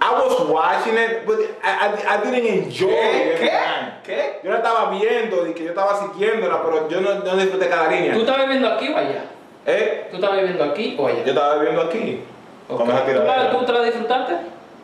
[0.00, 3.32] I was watching it, but I, I, I didn't enjoy ¿Qué?
[3.34, 3.38] it.
[3.38, 3.52] ¿Qué?
[3.52, 4.00] man.
[4.04, 4.40] ¿Qué?
[4.42, 7.88] Yo la estaba viendo y que yo estaba siguiéndola, pero yo no, no disfruté cada
[7.88, 8.12] línea.
[8.12, 9.24] ¿Tú estabas viviendo aquí o allá?
[9.64, 10.08] ¿Eh?
[10.10, 11.22] ¿Tú estabas viviendo aquí o allá?
[11.24, 12.24] Yo estaba viendo aquí.
[12.68, 13.50] Esa ¿Tú, la.
[13.50, 14.32] ¿Tú te la disfrutaste?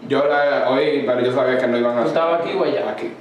[0.02, 0.22] Yo
[1.06, 2.90] pero yo sabía que no iban a ¿Tú estabas aquí o allá?
[2.90, 3.12] Aquí.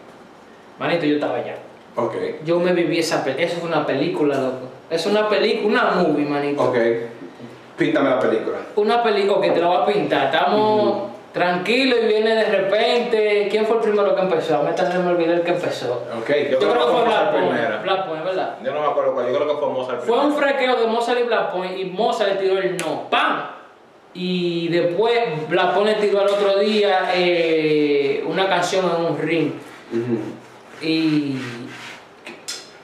[0.80, 1.56] Manito, yo estaba allá.
[1.96, 2.15] Ok.
[2.46, 3.46] Yo me viví esa película.
[3.48, 4.67] Eso fue una película, loco.
[4.89, 6.63] Es una película, una movie, manito.
[6.63, 6.78] Ok.
[7.78, 8.58] Píntame la película.
[8.76, 10.26] Una película que te la voy a pintar.
[10.26, 13.48] Estamos tranquilos y viene de repente.
[13.50, 14.58] ¿Quién fue el primero que empezó?
[14.58, 16.04] A mí también me olvidé el que empezó.
[16.20, 16.30] Ok.
[16.52, 17.84] Yo Yo, creo creo que fue Black Point.
[17.84, 18.58] Black Point, ¿verdad?
[18.63, 20.02] Yo no me acuerdo cuál, yo creo que fue Mozart.
[20.04, 20.48] Fue un primero.
[20.58, 23.10] frequeo de Mozart y Black Point y Mozart le tiró el no.
[23.10, 23.57] ¡Pam!
[24.19, 29.51] Y después Black Point le tiró al otro día eh, una canción en un ring.
[29.93, 30.86] Ujú.
[30.86, 31.38] Y.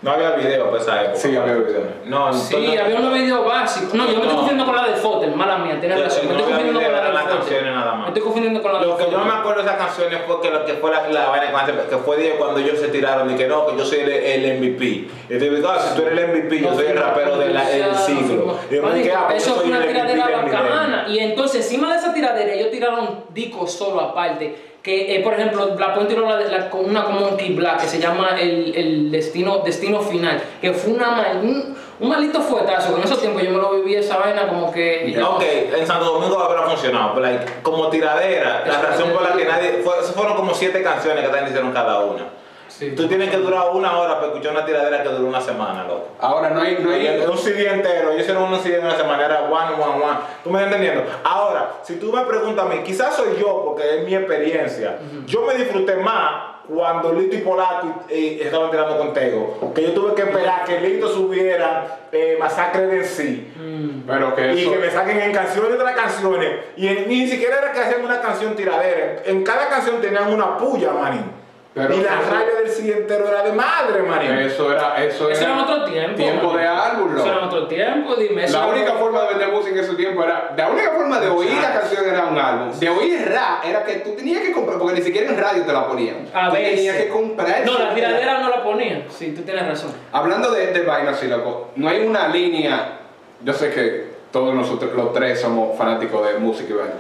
[0.04, 1.18] No había video para esa época.
[1.18, 1.88] Sí, había video.
[2.06, 3.94] No, Sí, no- había unos videos básicos.
[3.96, 4.36] No, yo me estoy No.
[4.36, 6.22] confundiendo con la de Fotel, mala mía, tienes Yo- razón.
[6.28, 7.13] no Me estoy confundiendo video, con la de.
[7.44, 8.08] Canciones nada más.
[8.10, 10.42] Estoy confundiendo con la de Lo que yo no me acuerdo de esas canciones fue
[10.42, 11.44] que lo que fue la, la vaina
[11.90, 14.60] que fue de cuando ellos se tiraron y que no, que yo soy el, el
[14.60, 14.86] MVP.
[14.86, 17.96] Y te digo, ah, si tú eres el MVP, yo soy el rapero del no,
[18.06, 18.58] siglo.
[18.70, 20.64] Y yo Marico, ah, pues yo Eso soy fue una el MVP tiradera del milenio.
[20.70, 21.06] bacana.
[21.08, 24.74] Y entonces, encima de esa tiradera, ellos tiraron discos solo aparte.
[24.84, 28.00] Que, eh, por ejemplo, Black Point tiró la, la- una como Monkey Black que se
[28.02, 30.42] llama el, el destino, destino Final.
[30.60, 32.94] Que fue una, un, un maldito fuetazo.
[32.94, 35.22] Que en esos tiempos yo me lo viví esa vaina como que.
[35.24, 35.44] Ok,
[35.78, 39.82] en Santo Domingo habrá funcionado, pero like, como tiradera, la razón por la que nadie.
[39.84, 42.26] Fue, fueron como siete canciones que también hicieron cada una.
[42.68, 42.94] Sí.
[42.96, 46.08] Tú tienes que durar una hora para escuchar una tiradera que duró una semana, loco.
[46.20, 47.24] Ahora no hay, no hay.
[47.30, 50.18] Un CD entero, ellos hicieron un CD en una semana, era one, one, one.
[50.44, 51.12] ¿Tú me estás entendiendo?
[51.24, 55.46] Ahora, si tú me preguntas a mí, quizás soy yo, porque es mi experiencia, yo
[55.46, 60.14] me disfruté más cuando Lito y Polaco eh, estaban tirando con Tego, que yo tuve
[60.16, 63.52] que esperar que Lito subiera eh, Masacre de sí.
[63.56, 64.08] Mm.
[64.08, 64.72] Pero que Y eso.
[64.72, 66.50] que me saquen en canciones tras canciones.
[66.78, 69.24] Y en- ni siquiera era que hacían una canción tiradera.
[69.26, 71.43] En cada canción tenían una puya, manín.
[71.74, 74.32] Pero y la eso- rabia del CD entero era de madre, manín.
[74.34, 75.04] Eso era.
[75.04, 76.16] Eso, Eso era en otro tiempo.
[76.18, 76.58] Tiempo man.
[76.58, 78.44] de álbum, Eso era otro tiempo, dime.
[78.44, 80.54] eso La era- única forma de vender música en ese tiempo era.
[80.56, 82.80] La única forma de oír la canción era un álbum.
[82.80, 85.74] De oír rap era que tú tenías que comprar, porque ni siquiera en radio te
[85.74, 86.28] la ponían.
[86.32, 86.76] A tú veces.
[86.76, 87.66] tenías que comprar.
[87.66, 89.06] No, la tiradera no la ponían.
[89.10, 89.92] Sí, tú tienes razón.
[90.12, 93.00] Hablando de, de vainas así, loco, no hay una línea.
[93.42, 96.94] Yo sé que todos nosotros, los tres, somos fanáticos de música y vaina.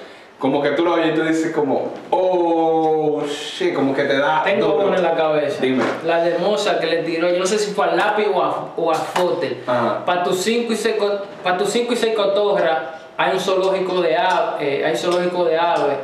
[0.43, 4.43] Como que tú lo oyes y tú dices, como, oh, shit, como que te da.
[4.43, 5.61] Tengo una en la cabeza.
[5.61, 5.85] Dime.
[6.05, 8.73] La de Mozart que le tiró, yo no sé si fue al lápiz o a,
[8.75, 9.63] o a Fotel.
[10.05, 10.95] Para tus 5 y 6
[11.41, 12.77] para tus cinco y seis cotorras
[13.15, 15.97] hay un zoológico de aves, hay zoológico de aves.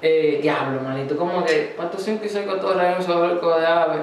[0.00, 3.66] Eh, diablo, manito, como que para tus 5 y 6 cotorras hay un zoológico de
[3.66, 4.00] aves.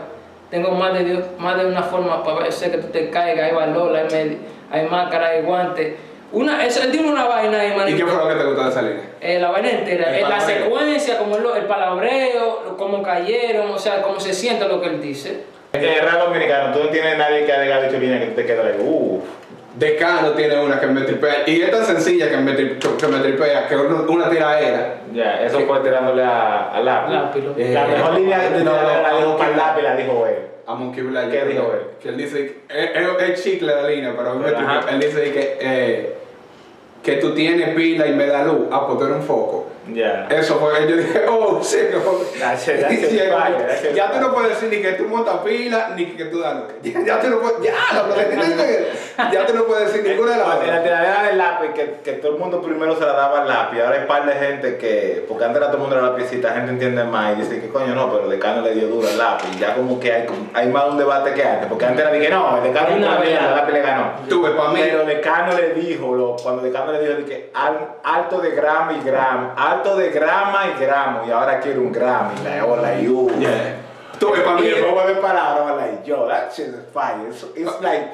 [0.49, 3.49] Tengo más de, Dios, más de una forma para ver sé que tú te caigas,
[3.49, 6.10] hay valor, hay, hay máscara, hay guantes.
[6.31, 7.97] Una, eso, él tiene una vaina ahí, ¿Y manito.
[7.97, 9.01] qué fue lo que te gustó de esa línea?
[9.19, 13.77] Eh, la vaina entera, El eh, la secuencia, como el, el palabreo, cómo cayeron, o
[13.77, 15.43] sea, cómo se siente lo que él dice.
[15.73, 18.45] En el rap dominicano, tú no tienes nadie que haya dicho línea que tú te
[18.45, 18.75] quedas ahí.
[18.79, 19.21] Uh.
[19.75, 21.43] Decano tiene una que me tripea.
[21.47, 24.95] Y es tan sencilla que me, tri- que me tripea que una, una tiraera.
[25.13, 27.13] Ya, eso fue tirándole a, a lápiz.
[27.13, 29.81] Lápiz, lo- Eh, La mejor línea de no, tiradera la no, dijo no, para lápiz,
[29.81, 30.35] la dijo él.
[30.67, 31.31] A Monkey Black.
[31.31, 31.81] ¿Qué dijo él?
[32.01, 32.89] Que él dice, es,
[33.29, 34.81] es- chicle la línea, pero tripea.
[34.89, 36.15] él dice que, eh,
[37.03, 38.67] que tú tienes pila y me da luz.
[38.71, 39.70] Ah, pues un foco.
[39.93, 40.27] Ya.
[40.29, 43.83] Eso fue, yo dije, oh, sí, como- That's it, that's it, Sí, como- fire, that's
[43.85, 46.55] it, ya tú no puedes decir ni que tú montas pila, ni que tú das
[46.81, 47.73] Ya, ya tú no puedes, ya,
[48.07, 48.91] lo que-
[49.31, 50.83] ya tú no puedes decir ninguna de las En la dos.
[50.83, 53.79] tiradera del lápiz, que, que todo el mundo primero se la daba al lápiz.
[53.81, 56.49] Ahora hay un par de gente que, porque antes era todo el mundo era lapicita,
[56.49, 59.07] la gente entiende más y dice que coño no, pero el decano le dio duro
[59.07, 59.47] al lápiz.
[59.59, 62.57] Ya como que hay, hay más un debate que antes, porque antes era que no,
[62.57, 63.49] el decano mierda, verdad.
[63.49, 64.11] el lápiz le ganó.
[64.29, 64.79] Tuve para mí.
[64.81, 67.11] Pero Decano le dijo, lo- cuando Decano le dijo
[67.53, 71.91] al- alto de grama y gramo, alto de grama y gramo, y ahora quiere un
[71.91, 73.29] gramo, y la hola y uh.
[73.39, 73.75] Yeah.
[74.19, 74.67] Tuve para Y mí.
[74.69, 77.27] el juego de palabras, I'm like, yo, that shit is fire.
[77.27, 78.07] It's, it's like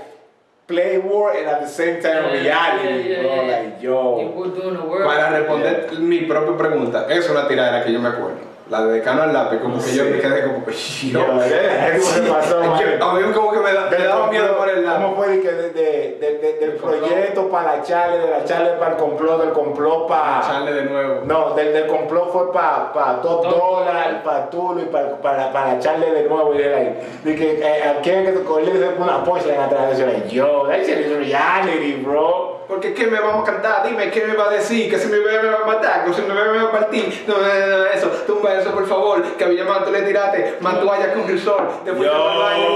[0.66, 3.36] play war and at the same time Yeah, reality, yeah, yeah, bro.
[3.36, 3.58] yeah.
[3.58, 4.20] Like, yo.
[4.22, 5.06] You were doing the work.
[5.06, 8.40] Para responder mi propia pregunta, eso es una tiradera que yo me acuerdo.
[8.70, 12.04] La de decano al lápiz, como que yo me quedé como que Yo, eh, ¿Cómo
[12.12, 15.16] se pasó, A mí como que me, da- me daba miedo por el ¿Cómo lado.
[15.16, 18.78] fue de que de, de, de- de- del proyecto para la charla, de la charla
[18.78, 20.40] para el complot, del complot para...
[20.42, 21.22] Echarle de nuevo.
[21.26, 25.76] No, del, del complot fue para pa Top Dollar, para Tulo y para para para
[25.78, 26.54] echarle de nuevo.
[26.54, 27.00] Y era ahí.
[27.24, 30.06] De que eh, a quién que dio una punchline atrás de eso.
[30.06, 32.58] Like, yo, that shit is reality, bro.
[32.68, 33.88] Porque ¿qué me vamos a cantar?
[33.88, 34.90] Dime, ¿qué me va a decir?
[34.90, 36.72] Que si mi bebé me va a matar, que si mi bebé me va a
[36.72, 37.24] partir.
[37.26, 38.08] No, no, no, no, eso.
[38.28, 39.24] Tumba eso, por favor.
[39.38, 41.84] Que a Villamar tú le tiraste más toalla con resort.
[41.84, 42.68] Te fuiste por el baño.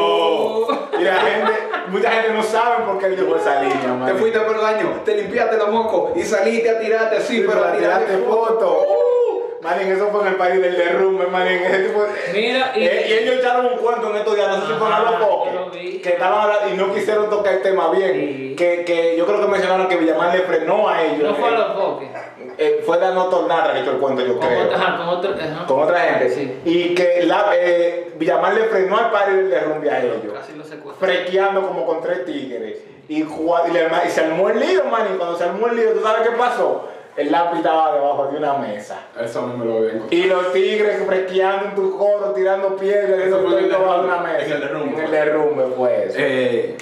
[1.01, 1.51] Y la gente,
[1.87, 4.05] mucha gente no sabe por qué él dijo esa línea, man.
[4.05, 7.45] Te fuiste por el baño, te limpiaste los mocos y saliste a tirarte así, Sí,
[7.47, 8.85] pero a tirarte foto.
[8.87, 11.61] Uh, Manín, eso fue en el país del derrumbe, manín.
[11.63, 14.61] Ese tipo Mira, y- Eh, y ellos echaron un cuento en estos días, no sé
[14.67, 15.99] si fueron a los vi.
[15.99, 18.11] que estaban hablando y no quisieron tocar el tema bien.
[18.13, 18.55] Sí.
[18.57, 21.29] Que, que yo creo que mencionaron que Villamar le frenó a ellos.
[21.29, 22.09] no fue a Eh, los foques.
[22.57, 24.63] Eh, fue la no que echó el cuento, yo Con creo.
[24.65, 25.65] otra, ajá, con otra, ajá.
[25.65, 26.29] Con otra gente.
[26.29, 26.59] Sí.
[26.65, 30.15] Y que la, eh, Villamar le frenó al padre del derrumbe a ellos.
[30.33, 31.05] Casi lo secuestró.
[31.05, 32.79] Frequeando como con tres tigres.
[33.07, 35.07] Y, y, le- y se armó el lío, man.
[35.13, 36.87] Y cuando se armó el lío, ¿tú sabes qué pasó?
[37.17, 38.99] El lápiz estaba debajo de una mesa.
[39.21, 40.07] Eso no me lo vengo.
[40.11, 44.45] Y los tigres frequeando en tu coro, tirando piedras, Eso fue debajo de una mesa.
[44.45, 44.97] en el derrumbe.
[44.97, 46.15] En el derrumbe fue eso.
[46.17, 46.77] Eh,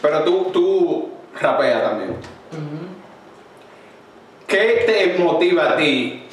[0.00, 1.08] pero tú, tú
[1.38, 2.10] rapeas también.
[2.52, 2.99] Ujú.
[4.50, 6.24] ¿Qué te motiva a ti?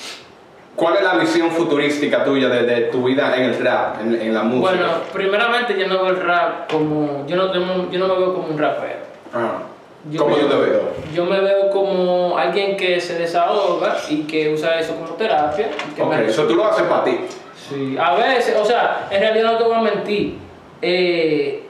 [0.75, 4.33] ¿Cuál es la visión futurística tuya de, de tu vida en el rap, en, en
[4.33, 4.69] la música?
[4.71, 7.25] Bueno, primeramente yo no veo el rap como.
[7.27, 8.99] Yo no, tengo- yo no me veo como un rapero.
[9.33, 9.59] Ajá.
[10.11, 10.81] Yo ¿Cómo me- tú te veo?
[11.13, 15.69] Yo me veo como alguien que se desahoga y que usa eso como terapia.
[15.95, 17.19] que Ok, me- eso tú lo haces para ti.
[17.69, 20.37] Sí, a veces, o sea, en realidad no te voy a mentir.
[20.81, 21.66] Eh,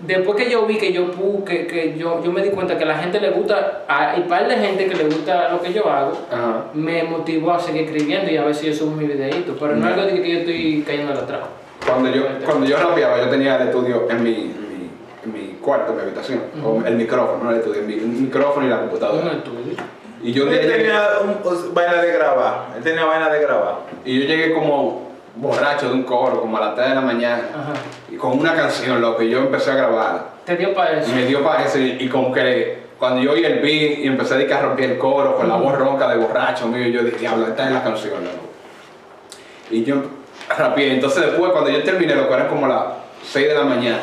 [0.00, 1.10] después que yo vi que yo
[1.46, 4.46] que, que yo, yo me di cuenta que a la gente le gusta, hay par
[4.48, 6.64] de gente que le gusta lo que yo hago, Ajá.
[6.74, 9.56] me motivó a seguir escribiendo y a ver si yo subo mi videito.
[9.58, 11.40] Pero no es algo de que yo estoy cayendo al atrás.
[11.86, 14.90] Cuando yo, cuando yo rapeaba, yo tenía el estudio en mi, mi,
[15.24, 16.40] en mi cuarto, en mi habitación.
[16.64, 19.32] O el micrófono, no el estudio, el, mi- el micrófono y la Un computadora.
[19.32, 19.74] estudio.
[20.22, 22.68] Y yo un él tenía un, vaina de grabar.
[22.76, 23.74] Él tenía vaina de grabar.
[24.06, 27.42] y yo llegué como borracho de un coro, como a las 3 de la mañana,
[27.52, 27.72] Ajá.
[28.10, 30.28] y con una canción, loco, y yo empecé a grabar.
[30.44, 31.12] Te dio para Y eso.
[31.14, 34.50] me dio para eso, y, y como que cuando yo oí el beat y empecé
[34.52, 37.46] a a romper el coro con la voz ronca de borracho mío, yo dije, diablo,
[37.48, 38.46] esta es la canción, loco.
[39.70, 39.96] Y yo
[40.56, 42.84] rapeé, entonces después cuando yo terminé, lo que eran como las
[43.24, 44.02] 6 de la mañana,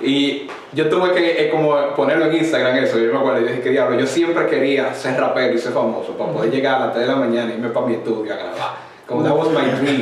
[0.00, 3.60] y yo tuve que eh, como ponerlo en Instagram eso, yo me acuerdo, y dije
[3.60, 6.94] que diablo, yo siempre quería ser rapero y ser famoso, para poder llegar a las
[6.94, 8.83] 3 de la mañana y irme para mi estudio a grabar.
[9.06, 10.00] Como that was my dream.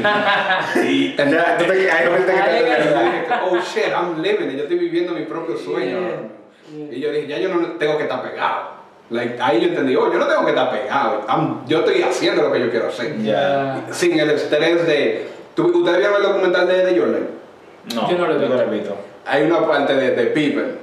[0.87, 4.57] y Ya, tú te- ahí viste que te- y dije, oh shit, I'm living it,
[4.59, 5.99] yo estoy viviendo mi propio sueño.
[5.99, 6.91] Yeah.
[6.91, 8.81] Y yo dije, ya yo no tengo que estar pegado.
[9.11, 11.23] Like, ahí yo entendí, oh, yo no tengo que estar pegado.
[11.29, 13.21] I'm- yo estoy haciendo lo que yo quiero hacer.
[13.23, 13.83] Ya.
[13.91, 15.27] Sin el estrés de.
[15.55, 17.27] ¿tú- ¿Ustedes vieron el documental de, de Jordan?
[17.95, 18.97] No, Yo no lo he visto.
[19.27, 20.79] Hay una parte de, de Pippen.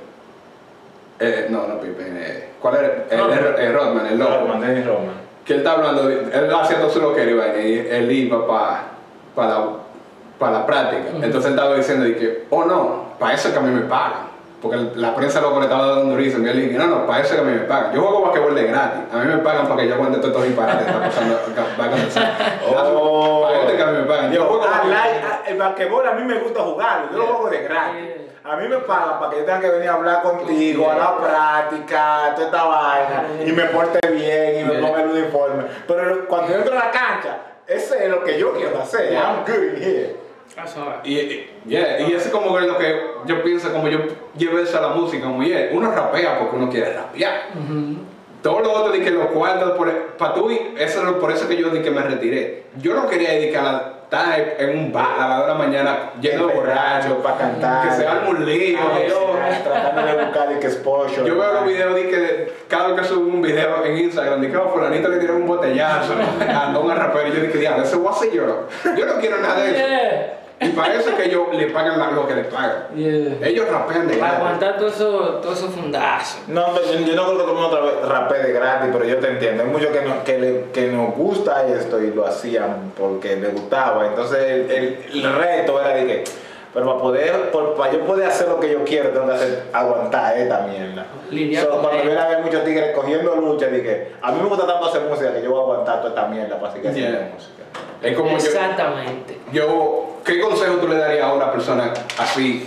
[1.19, 2.17] Eh, no, no Pippen.
[2.21, 2.87] eh, ¿Cuál era?
[3.09, 3.39] Eh, Rodman.
[3.39, 4.37] eh, eh, Rodman, el loco.
[4.41, 5.28] Roman, Dennis Roman.
[5.49, 8.83] Que él está hablando, de- él haciendo su loquero y y él iba para
[9.35, 9.65] la,
[10.37, 11.09] pa la práctica.
[11.23, 13.81] Entonces él estaba diciendo de que, oh no, para eso es que a mí me
[13.81, 14.29] pagan.
[14.61, 16.45] Porque la prensa le estaba dando durísimo.
[16.45, 17.95] Y él dije, no, no, para eso es que a mí me pagan.
[17.95, 18.99] Yo juego basquetbol de gratis.
[19.11, 21.39] A mí me pagan para que yo aguante todos estos disparates que está pasando.
[21.47, 22.33] que va a comenzar.
[22.69, 23.41] Oh.
[23.47, 24.31] Para eso es que a mí me pagan.
[24.31, 27.33] Yo, juego ah, el basquetbol a mí me gusta jugarlo, yo lo Yeah.
[27.33, 28.03] juego de gratis.
[28.03, 28.28] Yeah.
[28.43, 31.17] A mí me pagan para que yo tenga que venir a hablar contigo, a la
[31.17, 35.63] práctica, toda esta vaina, y me porte bien y me ponga el uniforme.
[35.87, 39.09] Pero cuando yo entro a la cancha, ese es lo que yo quiero hacer.
[39.09, 39.21] Yeah.
[39.21, 40.15] I'm good here.
[40.55, 41.01] That's all.
[41.03, 43.99] Y, y, yeah, y ese es como que lo que yo pienso, como yo
[44.35, 47.49] llevo eso a la música, como yeah, uno rapea porque uno quiere rapear.
[47.55, 47.97] Ujú.
[48.41, 49.77] Todo lo otro de que los cuartos,
[50.17, 52.63] para tú, eso es por eso que yo di que me retiré.
[52.81, 56.11] Yo no quería dedicar a está en un bar a las 2 de la mañana
[56.19, 57.87] lleno de borrachos, para cantar.
[57.87, 58.79] que se arma un lío.
[59.63, 61.27] Tratando de buscar y que exposure.
[61.27, 64.57] Yo veo los videos de que cada vez que subo un video en Instagram, que
[64.57, 68.07] oh, fulanito le tiró un botellazo a un rapero y yo dije, diablo, ese voy
[68.07, 68.67] a hacer yo.
[68.97, 70.33] Yo no quiero nada de eso.
[70.61, 72.87] Y para eso es que ellos le pagan la- lo que les pagan.
[72.93, 73.47] Yeah.
[73.47, 74.39] Ellos rapean de Para gratis.
[74.45, 75.07] aguantar todo eso,
[75.41, 76.39] todo eso fundazo.
[76.47, 78.89] No, pero yo, yo no creo que todo el mundo otra vez rapee de gratis,
[78.91, 79.63] pero yo te entiendo.
[79.63, 83.53] Hay muchos que, no- que, le- que nos gusta esto y lo hacían porque les
[83.53, 84.05] gustaba.
[84.07, 86.23] Entonces el, el- el reto era de que,
[86.73, 89.63] pero para poder, por- para yo poder hacer lo que yo quiero, tengo que hacer,
[89.71, 91.05] aguantar esta mierda.
[91.61, 94.87] So, cuando viene a ver muchos tigres cogiendo lucha, dije, a mí me gusta tanto
[94.87, 97.31] hacer música que yo voy a aguantar toda esta mierda para seguir haciendo Yeah.
[97.33, 97.58] música.
[98.01, 99.37] Es como yo, Exactamente.
[99.51, 102.65] yo, ¿qué consejo tú le darías a una persona así?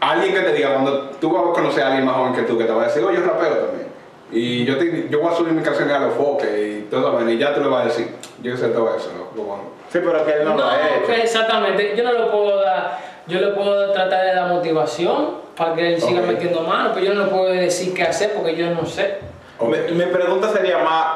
[0.00, 2.58] Alguien que te diga, cuando tú vas a conocer a alguien más joven que tú,
[2.58, 3.86] que te va a decir, oye, yo rapeo también.
[4.30, 7.30] Y yo, te, yo voy a subir mi canción a los foques y todo eso,
[7.30, 8.08] y ya tú le vas a decir,
[8.42, 9.62] yo sé todo eso, lo, lo bueno.
[9.90, 11.06] Sí, pero que él no, No, lo ha hecho.
[11.06, 11.94] que exactamente.
[11.96, 16.00] Yo no le puedo dar, yo le puedo tratar de dar motivación para que él
[16.02, 19.18] siga metiendo mano, pero yo no le puedo decir qué hacer porque yo no sé.
[19.60, 21.06] Mi, mi pregunta sería más,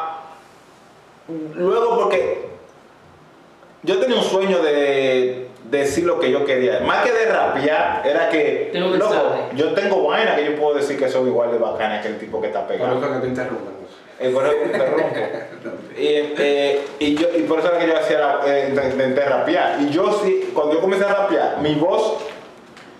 [1.54, 2.49] luego porque
[3.82, 8.28] yo tenía un sueño de decir lo que yo quería, más que de rapear, era
[8.28, 9.56] que, loco, mensaje.
[9.56, 12.40] yo tengo vaina que yo puedo decir que soy igual de bacana que el tipo
[12.40, 12.98] que está Por pegado.
[12.98, 13.80] eso que te interrumpen.
[14.18, 15.16] Eh, por eso te interrumpo.
[15.96, 19.80] y, eh, y, yo, y por eso era que yo hacía, eh, intenté intenté rapear.
[19.80, 22.18] Y yo sí, cuando yo comencé a rapear, mi voz,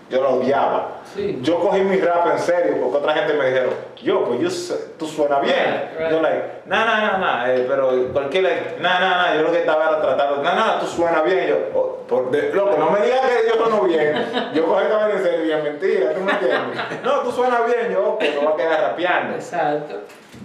[0.09, 1.00] yo la odiaba.
[1.15, 1.39] Sí.
[1.41, 4.93] Yo cogí mi rap en serio porque otra gente me dijeron, yo, pues yo, sé-
[4.97, 5.55] tú suenas bien.
[5.55, 6.11] Right, right.
[6.11, 9.59] Yo, like, no, no, no, no, eh, pero cualquiera, no, no, no, yo lo que
[9.59, 11.43] estaba era tratando, no, no, tú suenas bien.
[11.43, 14.25] Y yo, oh, por de- loco, no me digas que yo sueno bien.
[14.53, 16.79] Yo cogí vaina en serio y es mentira, ¿tú me entiendes?
[17.03, 19.35] No, tú suenas bien, yo, ok, me voy a quedar rapeando.
[19.35, 19.95] Exacto.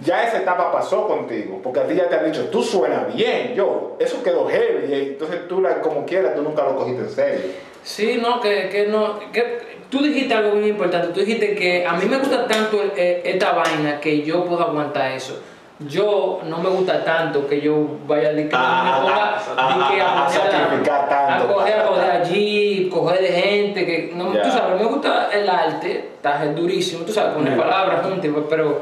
[0.03, 3.53] Ya esa etapa pasó contigo, porque a ti ya te han dicho, tú suenas bien,
[3.55, 7.09] yo, eso quedó heavy, y entonces tú, like, como quieras, tú nunca lo cogiste en
[7.09, 7.51] serio.
[7.83, 11.93] Sí, no, que, que no, que tú dijiste algo muy importante, tú dijiste que a
[11.93, 15.41] mí me gusta tanto eh, esta vaina que yo puedo aguantar eso.
[15.79, 17.75] Yo no me gusta tanto que yo
[18.07, 21.43] vaya de que A- me a- ponga que sacrificar tanto.
[21.43, 24.41] a coger, a coger allí, coger de gente que no, Ya.
[24.41, 27.63] tú sabes, me gusta el arte, está durísimo, tú sabes, poner Ya.
[27.63, 28.81] palabras juntas, pero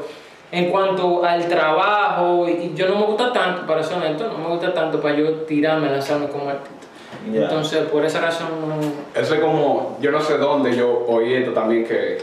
[0.52, 4.48] en cuanto al trabajo, y yo no me gusta tanto, para ser honesto, no me
[4.54, 6.86] gusta tanto para yo tirarme, lanzarme como artista.
[7.32, 9.20] Entonces, por esa razón no.
[9.20, 12.18] Eso es como, yo no sé dónde yo oí esto también que,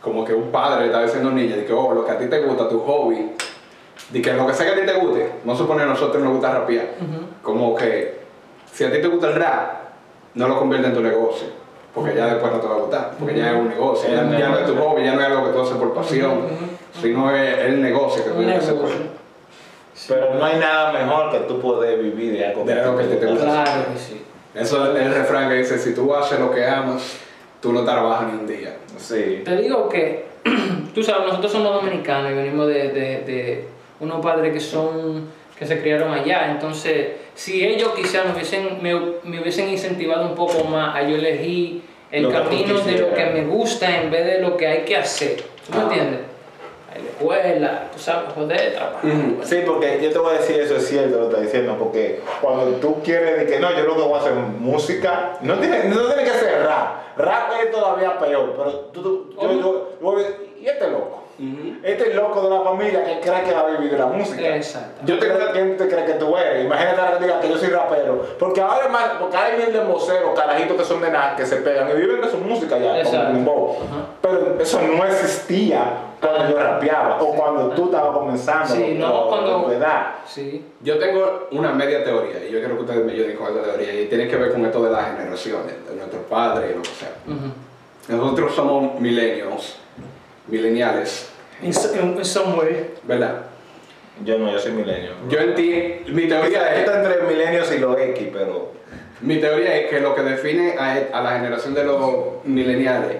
[0.00, 2.18] como que un padre está diciendo a un niño, de que, oh, lo que a
[2.18, 3.32] ti te gusta, tu hobby,
[4.10, 6.32] de que lo que sea que a ti te guste, no supone a nosotros nos
[6.32, 6.86] gusta rapear.
[7.42, 8.22] Como que,
[8.72, 9.82] si a ti te gusta el rap,
[10.34, 11.48] no lo convierte en tu negocio,
[11.94, 14.48] porque ya después no te va a gustar, porque ya es un negocio, ya, ya
[14.48, 16.40] no es tu hobby, ya no es algo que tú haces por pasión,
[17.00, 19.22] sino es el negocio que tú tienes que hacer.
[20.08, 23.26] Pero no hay nada mejor que tú poder vivir de algo De algo que te
[23.26, 23.44] gusta.
[23.44, 24.22] Claro que sí.
[24.54, 27.18] Eso es el refrán que dice, si tú haces lo que amas,
[27.60, 28.76] tú no trabajas ni un día.
[28.98, 29.42] Sí.
[29.44, 30.26] Te digo que,
[30.94, 33.64] tú sabes, nosotros somos dominicanos y venimos de, de, de
[34.00, 35.28] unos padres que son,
[35.58, 36.50] que se criaron allá.
[36.50, 41.16] Entonces, si ellos quizás me hubiesen, me, me hubiesen incentivado un poco más a yo
[41.16, 44.56] elegir el Lo que tú camino de lo que me gusta en vez de lo
[44.56, 45.36] que hay que hacer.
[45.66, 45.82] ¿Tú me Ah.
[45.84, 46.20] entiendes?
[46.94, 49.00] La escuela, tú sabes, joder, trabajar.
[49.44, 52.20] Sí, porque yo te voy a decir eso es cierto lo que estás diciendo, porque
[52.40, 55.58] cuando tú quieres de que no, yo lo que voy a hacer es música, no
[55.58, 57.16] tiene, no tiene que ser rap.
[57.16, 61.21] Rap es todavía peor, pero tú, tú- yo, yo, yo ver, ¿y este loco?
[61.82, 64.56] Este loco de la familia que cree que va a vivir de la música.
[64.56, 65.00] Exacto.
[65.04, 66.64] Yo te creo quién te cree que tú eres.
[66.64, 68.24] Imagínate que diga que yo soy rapero.
[68.38, 71.56] Porque ahora más, porque hay mil de moceros, carajitos que son de nada, que se
[71.56, 73.76] pegan y viven de su música ya, como.
[73.78, 74.06] Ajá.
[74.20, 75.84] Pero eso no existía
[76.20, 78.74] cuando yo rapeaba o cuando tú estabas comenzando.
[78.74, 80.06] Sí, no, o- cuando- ¿Verdad?
[80.26, 80.64] Sí.
[80.82, 84.00] Yo tengo una media teoría y yo quiero que ustedes me ayuden con esta teoría
[84.02, 86.88] y tiene que ver con esto de las generaciones, de nuestros padres y lo que
[86.90, 87.12] sea.
[87.26, 88.16] Ujú.
[88.22, 89.78] Nosotros somos millennials,
[90.52, 91.28] mileniales,
[91.62, 92.90] In, in- in some way.
[93.04, 93.42] ¿verdad?
[94.24, 95.12] Yo no, yo soy milenio.
[95.28, 98.72] Yo entiendo, mi teoría Está es, entre milenios y los X, pero.
[99.20, 103.16] mi teoría es que lo que define a, a la generación de los mileniales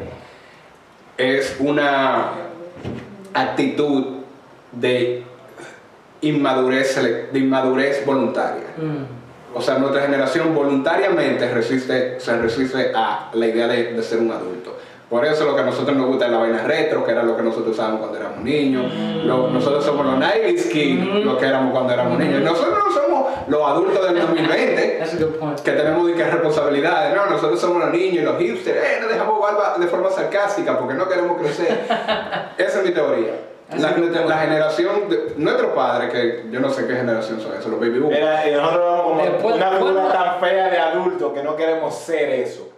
[1.17, 2.33] es una
[3.33, 4.19] actitud
[4.73, 5.23] de
[6.21, 6.97] inmadurez,
[7.33, 8.65] de inmadurez voluntaria.
[8.77, 9.57] Mm.
[9.57, 14.31] O sea, nuestra generación voluntariamente resiste, se resiste a la idea de, de ser un
[14.33, 14.79] adulto.
[15.13, 17.37] Por eso lo que a nosotros nos gusta es la vaina retro, que era lo
[17.37, 18.91] que nosotros usábamos cuando éramos niños.
[19.27, 22.41] Lo- nosotros somos los 90s kids, lo que éramos cuando éramos niños.
[22.41, 25.61] Nosotros no somos los adultos del 2020, That's a good point.
[25.61, 27.15] que tenemos responsabilidades.
[27.15, 28.79] No, nosotros somos los niños y los hipsters.
[28.79, 31.81] Eh, no dejamos barba de forma sarcástica porque no queremos crecer.
[32.57, 33.33] Esa es mi teoría.
[33.77, 33.91] La,
[34.27, 37.99] la generación, de, nuestros padres, que yo no sé qué generación son esos, los baby
[38.01, 38.19] boomers.
[38.19, 41.95] Era, y nosotros vemos como Después- una figura tan fea de adulto que no queremos
[41.95, 42.69] ser eso.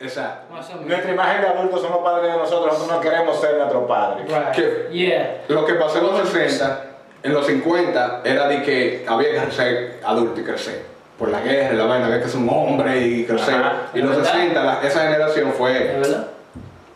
[0.00, 0.54] Exacto.
[0.86, 4.26] Nuestra imagen de adultos somos padres de nosotros, nosotros no queremos ser nuestros padres.
[4.90, 5.42] Yeah.
[5.48, 6.84] Lo que pasó en los 60,
[7.22, 10.82] en los 50, era de que había que ser adulto y crecer.
[11.18, 13.54] Por la guerra, la vaina, había que ser un hombre y crecer.
[13.56, 13.72] Ajá.
[13.92, 14.32] y en los ¿Verdad?
[14.32, 16.26] 60, la- esa generación ¿Es fue verdad?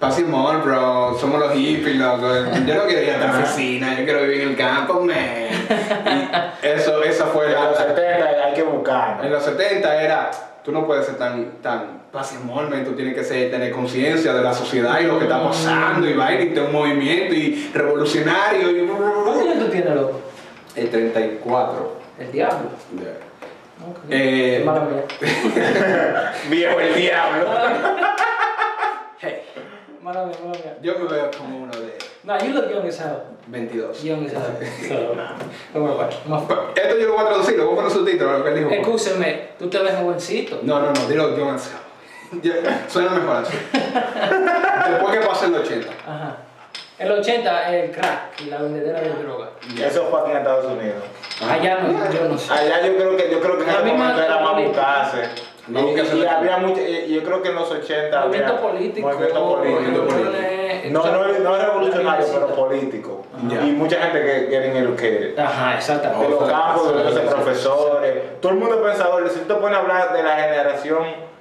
[0.00, 2.26] Pasimón, bro, somos los hippies, loco.
[2.66, 5.14] Yo no quiero ir a la oficina, yo quiero vivir en el campo, man.
[6.62, 7.86] Y eso, esa fue En los la.
[7.86, 9.20] 70 hay que buscar.
[9.24, 10.30] En los 70 era,
[10.64, 14.42] tú no puedes ser tan, tan pasimón, man, tú tienes que ser, tener conciencia de
[14.42, 18.86] la sociedad y lo que está pasando, y vaina, y un movimiento, y revolucionario, y.
[18.86, 20.20] ¿Cuántos años tú tienes, loco?
[20.74, 21.96] El 34.
[22.18, 22.68] El diablo.
[23.86, 23.98] Ok.
[24.08, 25.04] Eh, Mala mía.
[26.50, 27.46] Viejo el diablo.
[29.20, 29.42] Hey,
[30.02, 30.76] Mala mía, mala mía.
[30.82, 31.96] yo me veo como uno de
[32.26, 33.20] No, you look young as hell.
[33.50, 34.02] 22.
[34.02, 34.56] Young as hell.
[34.88, 35.14] So,
[35.74, 36.18] don't worry about it.
[36.26, 36.42] Más-
[36.74, 38.70] Esto yo lo voy a traducir, lo voy a poner subtítulos, lo que él dijo.
[38.70, 40.60] Escúchame, tú te ves jovencito.
[40.62, 41.56] No, no, no, dilo yo
[42.42, 43.52] Ya, Suena mejor así.
[44.90, 45.88] Después que pase el 80.
[46.06, 46.36] Ajá.
[46.98, 49.50] El 80, el crack y la vendedera de droga.
[49.84, 51.02] Eso fue aquí en Estados Unidos.
[51.46, 52.52] Allá no, yo no sé.
[52.52, 55.28] Allá yo creo que yo creo que en ese momento era más buscarse.
[55.66, 59.08] Más Y, y había mucho, y yo creo que en los 80 había Movimiento político.
[59.08, 60.63] movimiento político.
[60.90, 63.22] No, no, no es revolucionario, pero político.
[63.48, 63.62] Ya.
[63.62, 66.28] Y mucha gente que quieren el que Ajá, de exactamente.
[66.28, 69.28] los campos, de los profesores, todo el mundo es pensador.
[69.30, 71.34] Si tú te pones a hablar de la generación,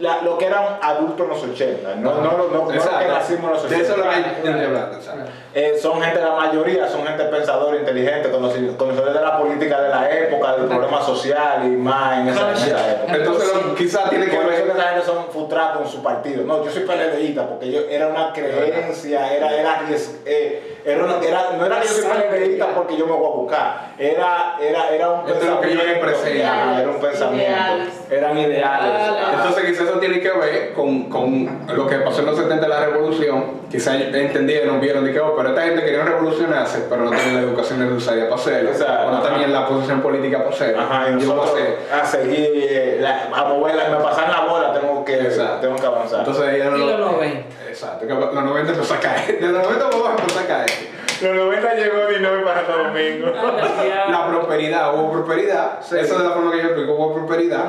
[0.00, 2.76] la- lo que eran adultos en los 80, no, no, no, no, no lo que
[3.08, 3.76] nacimos en los 80.
[3.76, 4.98] De eso es lo que hablando.
[5.54, 10.10] Eh, son gente, la mayoría son gente pensadora, inteligente, conocedores de la política de la
[10.10, 13.16] época, del problema social y más en esa, en esa época.
[13.16, 13.48] Entonces,
[13.78, 14.76] quizás tiene que Por eso que ver.
[14.76, 16.44] esa gente son frustrados con su partido.
[16.44, 19.80] No, yo soy PLDista porque yo, era una creencia, era, era,
[20.26, 23.36] eh, era, una- era- no era que yo soy PLDista porque yo me voy a
[23.36, 26.06] buscar, era, era, era un Esto es lo que yo pensamiento.
[26.06, 26.46] represento.
[26.48, 27.50] Ajá, Era un pensamiento.
[27.52, 27.94] Ideales.
[28.10, 29.02] Eran ideales.
[29.02, 29.34] Ideales.
[29.34, 32.68] Entonces, quizás eso tiene que ver con, con lo que pasó en los 70 de
[32.68, 33.58] la revolución.
[33.70, 37.40] Quizás entendieron, vieron, de que, oh, pero esta gente quería revolucionarse, pero no tenían la
[37.42, 38.70] educación necesaria para hacerlo.
[38.70, 40.80] O no tenían la posición política para hacerlo.
[40.82, 41.50] Ajá, y Yo voy a nosotros
[41.92, 42.00] hacer.
[42.00, 45.60] a seguir, eh, la- a moverla, me pasan la bola, tengo que, Exacto.
[45.60, 46.20] tengo que avanzar.
[46.20, 47.46] Entonces, ella no Y los 90.
[47.68, 49.38] Exacto, que los 90 empezó a caer.
[49.38, 50.70] De los 90 vamos a empezar a caer.
[51.22, 53.26] Los 90 llegó Dinoy para Santo Domingo.
[54.10, 55.80] La prosperidad, hubo prosperidad.
[55.80, 57.68] Eso es de la forma que yo explico, hubo prosperidad.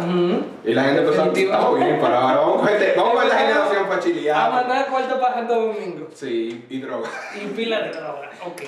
[0.64, 1.54] Y la gente empezó a Definitivo.
[1.54, 4.52] "Está bien, para ahora vamos a coger, vamos a coger la generación para A chilear.
[4.52, 6.08] mandar cuarto para Santo Domingo.
[6.14, 7.10] Sí, y droga.
[7.36, 8.30] Y pila de droga.
[8.46, 8.62] Ok.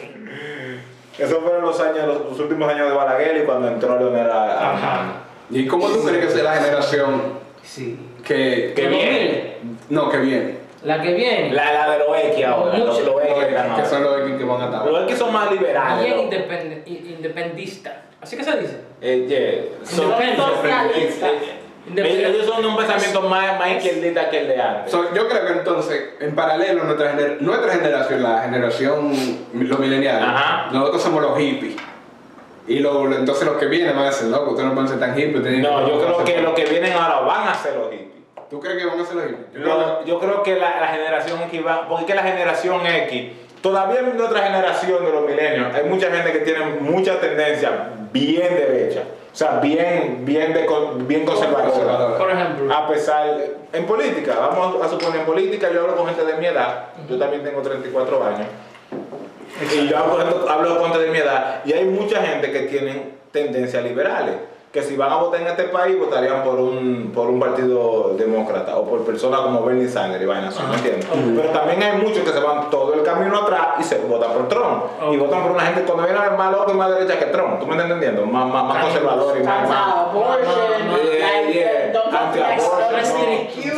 [1.19, 4.43] Esos fueron los años, los, los últimos años de Balaguer y cuando entró Leonel a,
[4.43, 5.13] a- Ajá.
[5.49, 7.21] ¿Y cómo tú crees que sea la generación
[7.63, 7.99] Sí.
[8.23, 9.57] que, Que ¿De viene.
[9.89, 10.60] no, que viene?
[10.83, 11.53] La que viene.
[11.53, 13.33] La, la de los X ahora, los, los X
[13.77, 14.85] que son los que van a estar.
[14.87, 16.05] Los X son más liberales.
[16.05, 16.23] Bien ¿no?
[16.23, 18.01] independ- i- independista.
[18.21, 18.77] ¿Así que se dice?
[19.01, 19.85] Eh, yeah.
[19.85, 20.13] Son-
[21.95, 24.91] Ellos son de un pensamiento más, más izquierdista que el de antes.
[24.91, 29.11] So, yo creo que entonces, en paralelo, nuestra, gener- nuestra generación, la generación,
[29.53, 30.69] los millennials, Ajá.
[30.71, 31.75] nosotros somos los hippies.
[32.67, 34.99] Y lo, lo- entonces los que vienen van a decir, loco, ustedes no pueden ser
[34.99, 35.41] tan hippies.
[35.63, 38.20] No, yo creo que los que vienen ahora van a ser los hippies.
[38.51, 39.65] ¿Tú crees que van a ser los hippies?
[39.65, 43.31] Yo yo creo que la, la generación X va, porque es que la generación X,
[43.61, 47.71] todavía en nuestra generación de los milenios, hay mucha gente que tiene mucha tendencia
[48.11, 50.67] bien derecha, o sea, bien, bien, de,
[51.07, 52.17] bien conservadora.
[52.17, 52.75] Por ejemplo.
[52.75, 56.33] A pesar, de- en política, vamos a suponer en política, yo hablo con gente de
[56.33, 58.47] mi edad, yo también tengo 34 años,
[59.73, 62.59] y yo hablo, con- hablo con gente de mi edad, y hay mucha gente que
[62.63, 64.35] tienen tendencias liberales,
[64.71, 68.77] que si van a votar en este país votarían por un, por un partido demócrata
[68.77, 71.07] o por personas como Bernie Sanders y vainas así, ¿me entiendes?
[71.35, 74.47] Pero también hay muchos que se van todo el camino atrás y se votan por
[74.47, 74.83] Trump.
[75.11, 77.65] Y votan por una gente cuando viene más loco y más derecha que Trump, ¿tú
[77.65, 78.25] me estás entendiendo?
[78.25, 79.67] Más, más, más conservador y más...
[79.67, 79.95] más.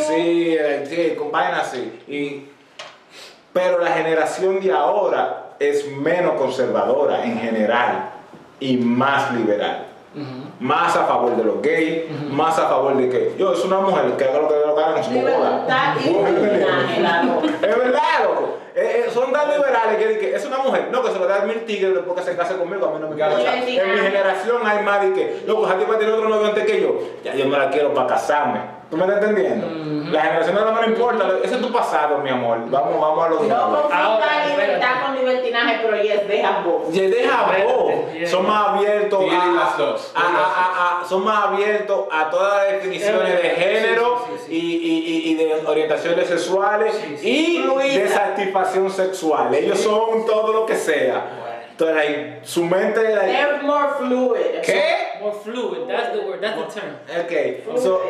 [0.07, 2.01] Sí, eh, sí, con vainas así.
[2.07, 2.49] Y,
[3.51, 8.11] pero la generación de ahora es menos conservadora en general
[8.59, 9.87] y más liberal.
[10.59, 14.05] Más a favor de los gays, más a favor de que yo es una mujer
[14.17, 17.47] que haga lo que le haga en su Libertad y libertinaje, la loca.
[17.47, 18.57] Es verdad, loco.
[18.75, 21.41] Eh, eh, son tan liberales que, que es una mujer, no, que se lo da
[21.45, 23.23] mil tigres después que se case conmigo, a mí no me.
[23.23, 26.27] Oye, En mi generación hay más de que, loco, a ti va a tener otro
[26.27, 28.59] novio antes que yo, ya yo me la quiero para casarme.
[28.89, 29.67] ¿Tú me estás entendiendo?
[30.11, 32.59] La generación de ahora no importa, ese es tu pasado, mi amor.
[32.69, 36.91] Vamos, vamos a los No confunda libertad con libertinaje, pero yes, have both.
[36.93, 37.93] Ya deja vos.
[38.29, 40.11] Son más abiertos a, las dos.
[40.15, 44.45] a- a- a- a- son más abiertos a todas las definiciones de género sí, sí,
[44.45, 44.55] sí.
[44.55, 47.65] Y, y- y- de orientaciones sexuales Sí, sí.
[47.83, 49.53] y de satisfacción sexual.
[49.55, 51.39] Ellos son todo lo que sea.
[51.71, 53.01] Entonces, like, su mente.
[53.15, 54.61] like, They're more fluid.
[54.63, 54.83] ¿Qué?
[55.19, 56.95] More fluid, that's the word, that's the term.
[57.25, 57.79] Ok.
[57.81, 58.01] So,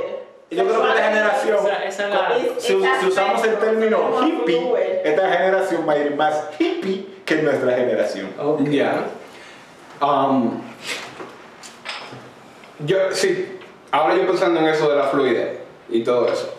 [0.51, 1.57] yo creo que esta generación.
[1.65, 2.59] Esa, esa es la...
[2.59, 2.67] Si,
[3.01, 8.29] si usamos el término hippie, esta generación va a ir más hippie que nuestra generación.
[8.39, 8.61] Ok.
[8.69, 9.05] Ya.
[10.01, 10.61] Um,
[12.85, 13.57] yo, sí,
[13.91, 16.53] ahora yo pensando en eso de la fluidez y todo eso.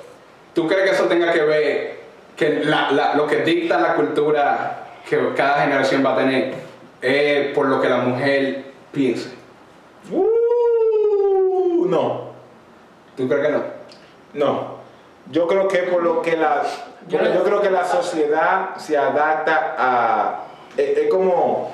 [0.54, 1.98] ¿Tú crees que eso tenga que ver,
[2.36, 6.54] que la- la- lo que dicta la cultura que cada generación va a tener
[7.02, 9.30] es por lo que la mujer piense?
[10.10, 12.33] Uh, no.
[13.16, 13.62] ¿Tú crees que no?
[14.34, 14.74] No,
[15.30, 16.62] yo creo que por lo que la,
[17.08, 20.40] Yo creo que la sociedad se adapta a,
[20.76, 21.70] es, es como,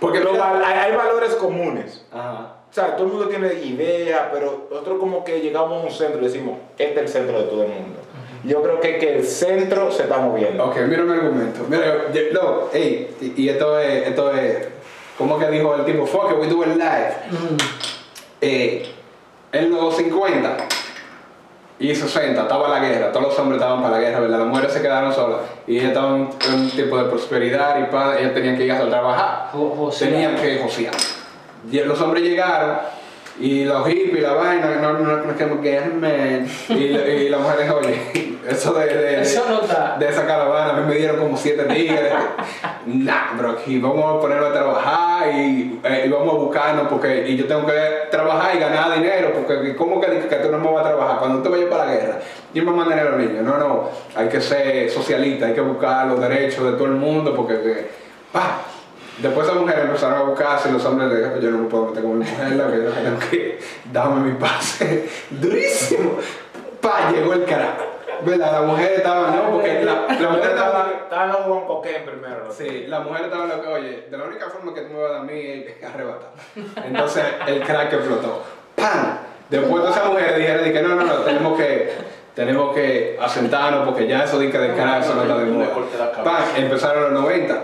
[0.00, 2.04] Porque lo hay, hay valores comunes.
[2.12, 2.54] Ajá.
[2.70, 6.20] O sea, todo el mundo tiene ideas, pero nosotros como que llegamos a un centro
[6.20, 7.98] y decimos, este es el centro de todo el mundo.
[8.44, 10.64] Yo creo que, que el centro se está moviendo.
[10.66, 11.60] Ok, mira mi argumento.
[11.68, 14.68] Mira, yo- no, ey, y, y esto es, esto es,
[15.16, 16.06] ¿cómo que dijo el tipo?
[16.06, 17.14] Fuck it, we do it live.
[18.40, 18.86] Eh,
[19.52, 20.56] en los 50
[21.80, 24.38] y 60 estaba la guerra, todos los hombres estaban para la guerra, ¿verdad?
[24.38, 28.16] Las mujeres se quedaron solas y ellas estaban en un tipo de prosperidad y paz,
[28.18, 29.50] ellas tenían que ir a trabajar,
[29.98, 30.94] tenían que josear.
[31.86, 32.78] Los hombres llegaron
[33.40, 35.24] y los hippies, la vaina, no, no, no
[36.00, 36.46] man.
[36.68, 39.96] Y, y la mujer dijo, oye, eso de, de, Eso no está.
[39.98, 42.12] de esa caravana, a mí me dieron como siete tigres.
[42.86, 47.28] nah, bro, aquí vamos a ponernos a trabajar y, eh, y vamos a buscarnos porque
[47.28, 50.72] y yo tengo que trabajar y ganar dinero, porque ¿cómo que, que tú no me
[50.72, 51.18] vas a trabajar?
[51.18, 52.18] Cuando tú vayas para la guerra,
[52.52, 53.44] ¿quién va a mantener a los niños?
[53.44, 57.34] No, no, hay que ser socialista, hay que buscar los derechos de todo el mundo,
[57.36, 57.90] porque, que,
[58.32, 58.62] pa,
[59.20, 61.86] Después esas mujeres empezaron a buscarse y los hombres le dijeron, yo no me puedo
[61.86, 62.66] meter con mi mujer, la
[63.02, 63.58] tengo que
[63.92, 65.08] darme mi pase.
[65.30, 66.18] Durísimo.
[66.80, 67.84] Pa, llegó el carajo.
[68.24, 68.52] ¿Verdad?
[68.52, 70.90] La mujer estaba, no, porque la, la mujer estaba...
[71.02, 72.52] Estaban los Juan Coquén primero.
[72.52, 75.10] Sí, la mujer estaba lo que, oye, de la única forma que tú me vas
[75.10, 76.30] a dar a mí es arrebatar.
[76.84, 78.44] Entonces el crack explotó.
[78.76, 79.18] ¡Pam!
[79.48, 81.92] Después de esa mujer dijeron, dije, no, no, no, tenemos que,
[82.34, 85.68] tenemos que asentarnos porque ya eso de que de crack, eso no está de moda.
[86.22, 86.42] ¡Pam!
[86.56, 87.62] Empezaron los 90.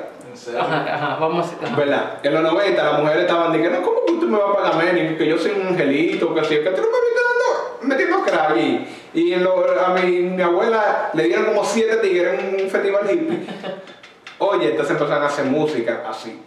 [0.58, 1.66] Ajá, ajá, vamos a...
[1.66, 1.76] ajá.
[1.76, 2.18] ¿Verdad?
[2.22, 5.18] En los 90 las mujeres estaban diciendo, ¿cómo que tú me vas a pagar menos?
[5.18, 8.56] Que yo soy un angelito, que así, que tú no me viste dando, metiendo crack.
[8.56, 12.70] Y, y en lo- a mi, mi abuela le dieron como siete tigres en un
[12.70, 13.46] festival hippie.
[14.38, 16.40] Oye, entonces empezaron a hacer música así.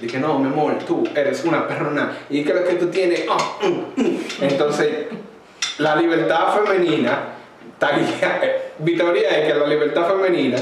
[0.00, 2.12] Dije, no, mi amor, tú eres una perrona.
[2.28, 3.24] ¿Y lo que tú tienes?
[3.30, 4.18] Ah, mm, mm.
[4.42, 4.90] Entonces,
[5.78, 7.18] la libertad femenina,
[7.72, 8.40] está guiada-
[8.78, 10.58] mi teoría es que la libertad femenina,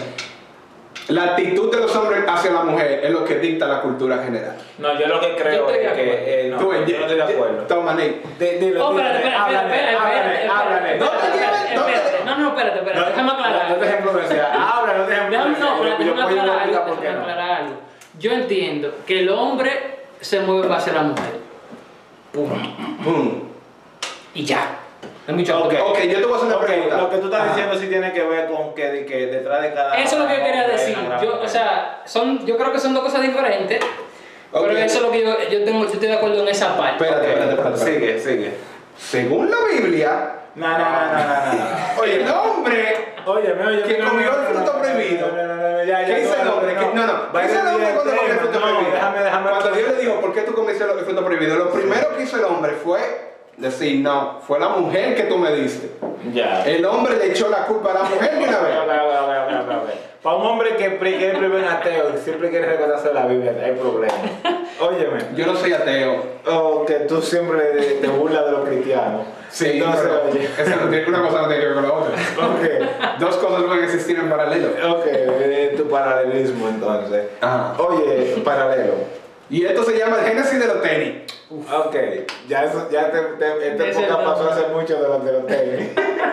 [1.08, 4.56] la actitud de los hombres hacia la mujer es lo que dicta la cultura general.
[4.78, 6.46] No, yo lo que Yo creo de es que.
[6.46, 7.62] eh, no, Tú, yo no estoy de acuerdo.
[7.66, 8.20] Toma, Ney.
[8.38, 10.92] Di- Dilo, Oh, espérate, espérate, háblale, espérate, háblale.
[10.92, 12.24] espérate, No espérate, no te- espérate.
[12.26, 13.68] No, no, espérate, espérate, déjame aclarar.
[13.70, 14.52] No te dejes influenciar.
[14.52, 15.48] Habla, no te influenciar.
[15.48, 17.22] no, Yo déjame aclarar algo, por qué déjame no.
[17.32, 17.72] aclarar algo.
[18.18, 21.32] Yo entiendo que el hombre se mueve hacia la mujer.
[22.32, 22.54] Punto.
[23.04, 23.48] Boom.
[24.34, 24.58] Y ya.
[25.28, 25.74] Hay mucho Ok.
[25.90, 26.96] Ok, yo te voy a hacer una Ok, pregunta.
[26.96, 27.48] Lo que tú estás Ajá.
[27.50, 29.94] diciendo sí tiene que ver con que, que detrás de cada.
[29.98, 30.96] Eso es lo que yo quería decir.
[31.22, 33.78] Yo, o sea, son, yo creo que son dos cosas diferentes.
[34.52, 34.62] Ok.
[34.66, 37.04] Pero eso es lo que yo, yo, tengo, yo estoy de acuerdo en esa parte.
[37.04, 37.76] Espérate, espérate, espérate.
[37.76, 38.20] espérate.
[38.20, 38.54] Sigue, sigue.
[38.96, 41.14] Según la Biblia, No, no, no, no,
[41.96, 43.82] no, oye, el hombre Óyeme, óyeme.
[43.82, 45.28] Que no, comió el fruto prohibido.
[45.28, 46.74] No, no, no, no, ya, ya, ¿Qué dice el hombre?
[46.74, 47.32] ¿Qué- No, no.
[47.32, 48.92] ¿Qué dice el hombre cuando comió el fruto prohibido?
[48.94, 49.50] déjame, déjame.
[49.50, 51.56] Cuando Dios le dijo, ¿por qué tú comiste el fruto prohibido?
[51.56, 52.98] Lo primero que hizo el hombre fue
[53.58, 55.90] decir, no, fue la mujer que tú me diste.
[56.32, 56.64] Ya.
[56.64, 58.58] El hombre le echó la culpa a la mujer de una
[59.84, 59.94] vez.
[60.22, 64.14] Para un hombre que es primer ateo y siempre quiere recordarse la Biblia, hay problema.
[64.80, 65.18] Óyeme.
[65.36, 66.22] Yo no soy ateo.
[66.46, 67.60] O que tú siempre
[68.00, 69.22] te burlas de los cristianos.
[69.48, 70.44] Sí, Entonces, oye.
[70.58, 72.14] esa no tiene- una cosa no tiene que ver con la otra.
[72.14, 73.18] Ok.
[73.20, 74.68] Dos cosas pueden existir en paralelo.
[74.90, 77.26] Ok, eh, tu paralelismo entonces.
[77.40, 77.74] Ajá.
[77.78, 78.94] Oye, paralelo.
[79.48, 81.14] Y esto se llama el génesis de los tenis.
[81.50, 81.96] Ok,
[82.46, 84.28] ya eso, ya te, te, esta Ese época no.
[84.30, 85.88] pasó hace mucho de los de los tenis.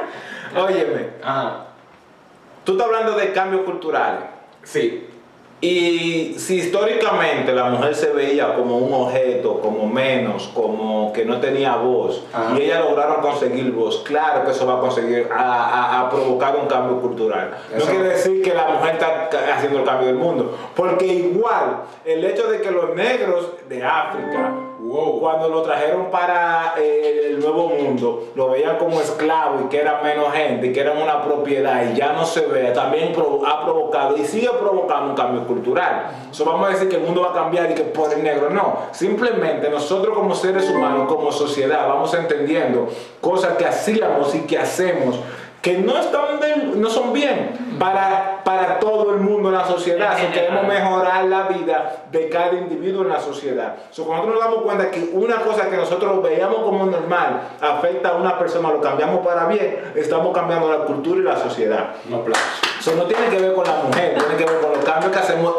[0.58, 1.66] Óyeme, Ajá.
[2.64, 4.22] tú estás hablando de cambios culturales.
[4.64, 5.10] Sí.
[5.62, 11.40] Y si históricamente la mujer se veía como un objeto, como menos, como que no
[11.40, 12.54] tenía voz, Ajá.
[12.60, 16.58] y ellas lograron conseguir voz, claro que eso va a conseguir, a, a- a provocar
[16.58, 17.56] un cambio cultural.
[17.74, 21.84] Eso- No quiere decir que la mujer está haciendo el cambio del mundo, porque igual
[22.04, 25.20] el hecho de que los negros de África Wow.
[25.20, 30.02] Cuando lo trajeron para eh, el nuevo mundo, lo veían como esclavo y que era
[30.02, 33.14] menos gente, y que eran una propiedad y ya no se ve, también
[33.48, 36.28] ha provocado y sigue provocando un cambio cultural.
[36.30, 38.50] Eso vamos a decir que el mundo va a cambiar y que por el negro,
[38.50, 38.80] no.
[38.92, 42.88] Simplemente nosotros como seres humanos, como sociedad, vamos entendiendo
[43.22, 45.20] cosas que hacíamos y que hacemos
[45.66, 50.16] que no, están del- no son bien para, para todo el mundo en la sociedad.
[50.16, 53.74] Si queremos mejorar la vida de cada individuo en la sociedad.
[53.90, 58.10] So, cuando nosotros nos damos cuenta que una cosa que nosotros veíamos como normal afecta
[58.10, 61.96] a una persona, lo cambiamos para bien, estamos cambiando la cultura y la sociedad.
[62.08, 62.42] Un aplauso.
[62.80, 65.18] Eso no tiene que ver con la mujer, tiene que ver con los cambios que
[65.18, 65.52] hacemos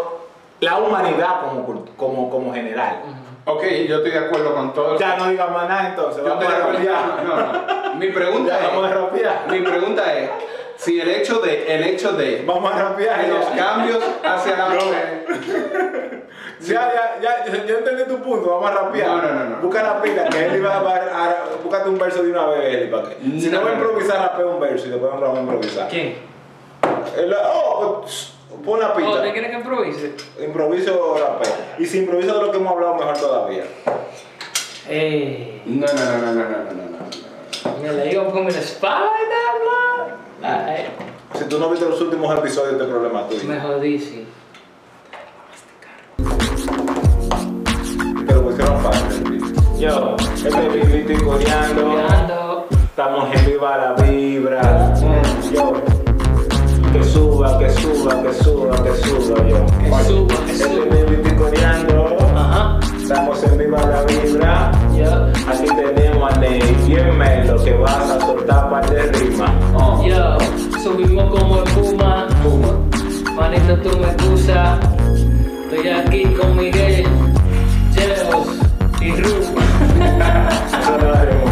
[0.60, 3.02] la humanidad como, como, como general.
[3.48, 4.98] Ok, yo estoy de acuerdo con todo.
[4.98, 7.24] Ya no digas más nada entonces, Yo vamos estoy de acuerdo.
[7.24, 7.94] No, no.
[7.94, 9.44] Mi pregunta Ya, vamos a es, rapear.
[9.50, 10.30] mi pregunta es,
[10.76, 13.28] si el hecho de, el hecho de Vamos a rapear.
[13.28, 16.26] los cambios hacia la mujer,
[16.60, 19.08] Ya, ya, ya, yo, entendí tu punto, vamos a rapear.
[19.08, 19.56] No, no, no, no.
[19.58, 22.74] Busca la pila, que él iba a, a, a- Búscate un verso de una vez,
[22.74, 23.14] Eli, para que.
[23.40, 25.88] Si no, No, va a improvisar, rapea un verso y después vamos a improvisar.
[25.88, 26.16] ¿Quién?
[27.44, 28.34] Oh, pues,
[28.66, 29.22] pon la pista.
[29.26, 30.14] Oh, que improvise?
[30.44, 31.54] Improviso rapero.
[31.78, 33.64] Y si improviso de lo que hemos hablado, mejor todavía.
[34.88, 35.62] Eh.
[35.64, 37.82] No, no, no, no, no, no, no, no.
[37.82, 39.08] Me le digo con el espalda,
[40.42, 40.88] ah, eh.
[41.34, 43.44] Si tú no viste los últimos episodios de este Problema Tuyo.
[43.44, 44.26] Me jodí, sí.
[48.26, 49.54] Pero pusieron fácil.
[49.78, 52.66] Yo, este vivito y coreando.
[52.70, 54.94] Estamos en viva la vibra.
[54.96, 55.54] Mm.
[55.54, 55.85] Yo
[57.46, 59.66] suba, que suba, que suba, que suba, yo.
[59.66, 60.84] Que suba, que Este suba.
[60.84, 62.16] es Vivito y Coreando.
[62.34, 62.80] Ajá.
[63.00, 64.72] Estamos en viva la vibra.
[64.96, 69.54] Yo, Aquí tenemos a Ney, bien melo, que vas a soltar par de rima.
[69.74, 70.38] Oh, yo.
[70.82, 72.26] Subimos como espuma.
[72.42, 72.72] Puma.
[73.36, 74.78] Manito, tú me excusas.
[75.70, 77.04] Estoy aquí con Miguel,
[77.94, 78.46] Cheos
[79.00, 79.34] y Ru.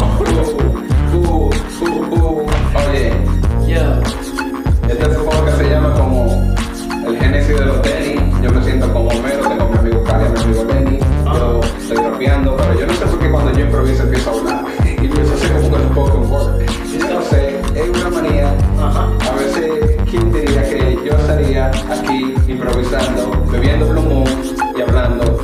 [7.49, 8.21] el génesis de los tenis.
[8.41, 10.99] Yo me siento como Homero, tengo mi amigo Cali, mi amigo Lenny.
[11.25, 14.65] Yo estoy rapeando, pero yo no sé por qué cuando yo improviso empiezo a hablar.
[14.85, 16.65] Y empiezo a hacer como un spoken word.
[16.97, 18.53] Yo no sé, es una manía.
[18.79, 24.29] A veces, ¿quién diría que yo estaría aquí improvisando, bebiendo Blue Moon
[24.77, 25.39] y hablando?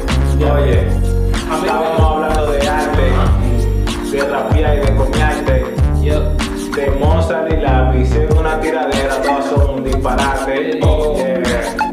[0.53, 0.87] Oye,
[1.61, 3.11] estábamos hablando de arte,
[4.11, 5.65] de rapear y de comiarte.
[6.01, 6.33] Yo.
[6.75, 10.79] de Mozart y la hicieron una tiradera, todas son un disparate.
[10.81, 11.15] Oh.
[11.19, 11.90] Eh,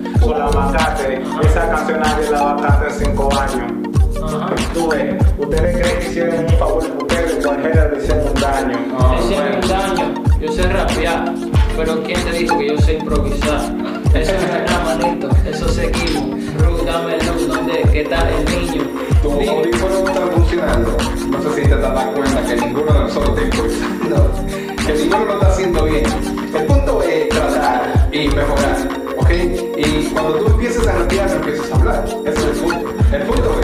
[1.68, 3.72] esa canción nadie la va a cantar en cinco años.
[4.22, 4.50] Ajá.
[4.74, 8.78] Tú ves, ustedes creen que hicieron un favor, ustedes cualquiera le hicieron un daño.
[8.98, 9.58] Ah, Ese es bueno.
[9.62, 10.14] un daño.
[10.40, 11.34] Yo sé rapear.
[11.76, 13.60] Pero ¿quién te dijo que yo sé improvisar?
[14.14, 15.28] Eso no es nada, manito.
[15.48, 16.54] Eso seguimos.
[16.56, 17.46] Ru, dame luz.
[17.48, 18.82] ¿Dónde qué tal el niño?
[19.22, 19.48] Tu Dime.
[19.48, 20.96] audífono no está funcionando.
[21.30, 24.30] No sé si te das cuenta que ninguno de nosotros está improvisando.
[24.86, 26.04] Que ninguno lo está haciendo bien.
[26.56, 28.97] El punto es tratar y mejorar.
[29.30, 32.04] Y cuando tú empiezas a rapear, empiezas a hablar.
[32.24, 32.94] Ese es el punto.
[33.12, 33.60] El punto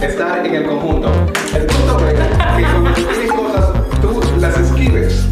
[0.00, 1.08] es estar en el conjunto.
[1.54, 5.28] El punto es que cuando tú tienes cosas, tú las escribes.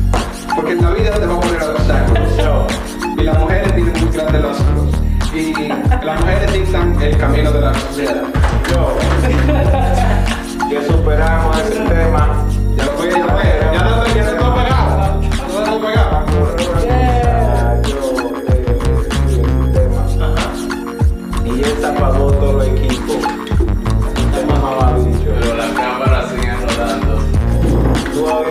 [0.55, 2.29] Porque en la vida te va a poner obstáculos.
[3.19, 4.95] Y las mujeres tienen muy grandes obstáculos.
[5.35, 5.69] Y
[6.05, 8.23] las mujeres dictan el camino de la sociedad.
[8.71, 8.97] Yo.
[10.71, 12.47] Ya superamos ese tema.
[12.77, 13.73] Ya lo voy a llamar.
[13.73, 14.91] Ya no estoy, ya no estoy pegado.
[28.21, 28.50] Whoa.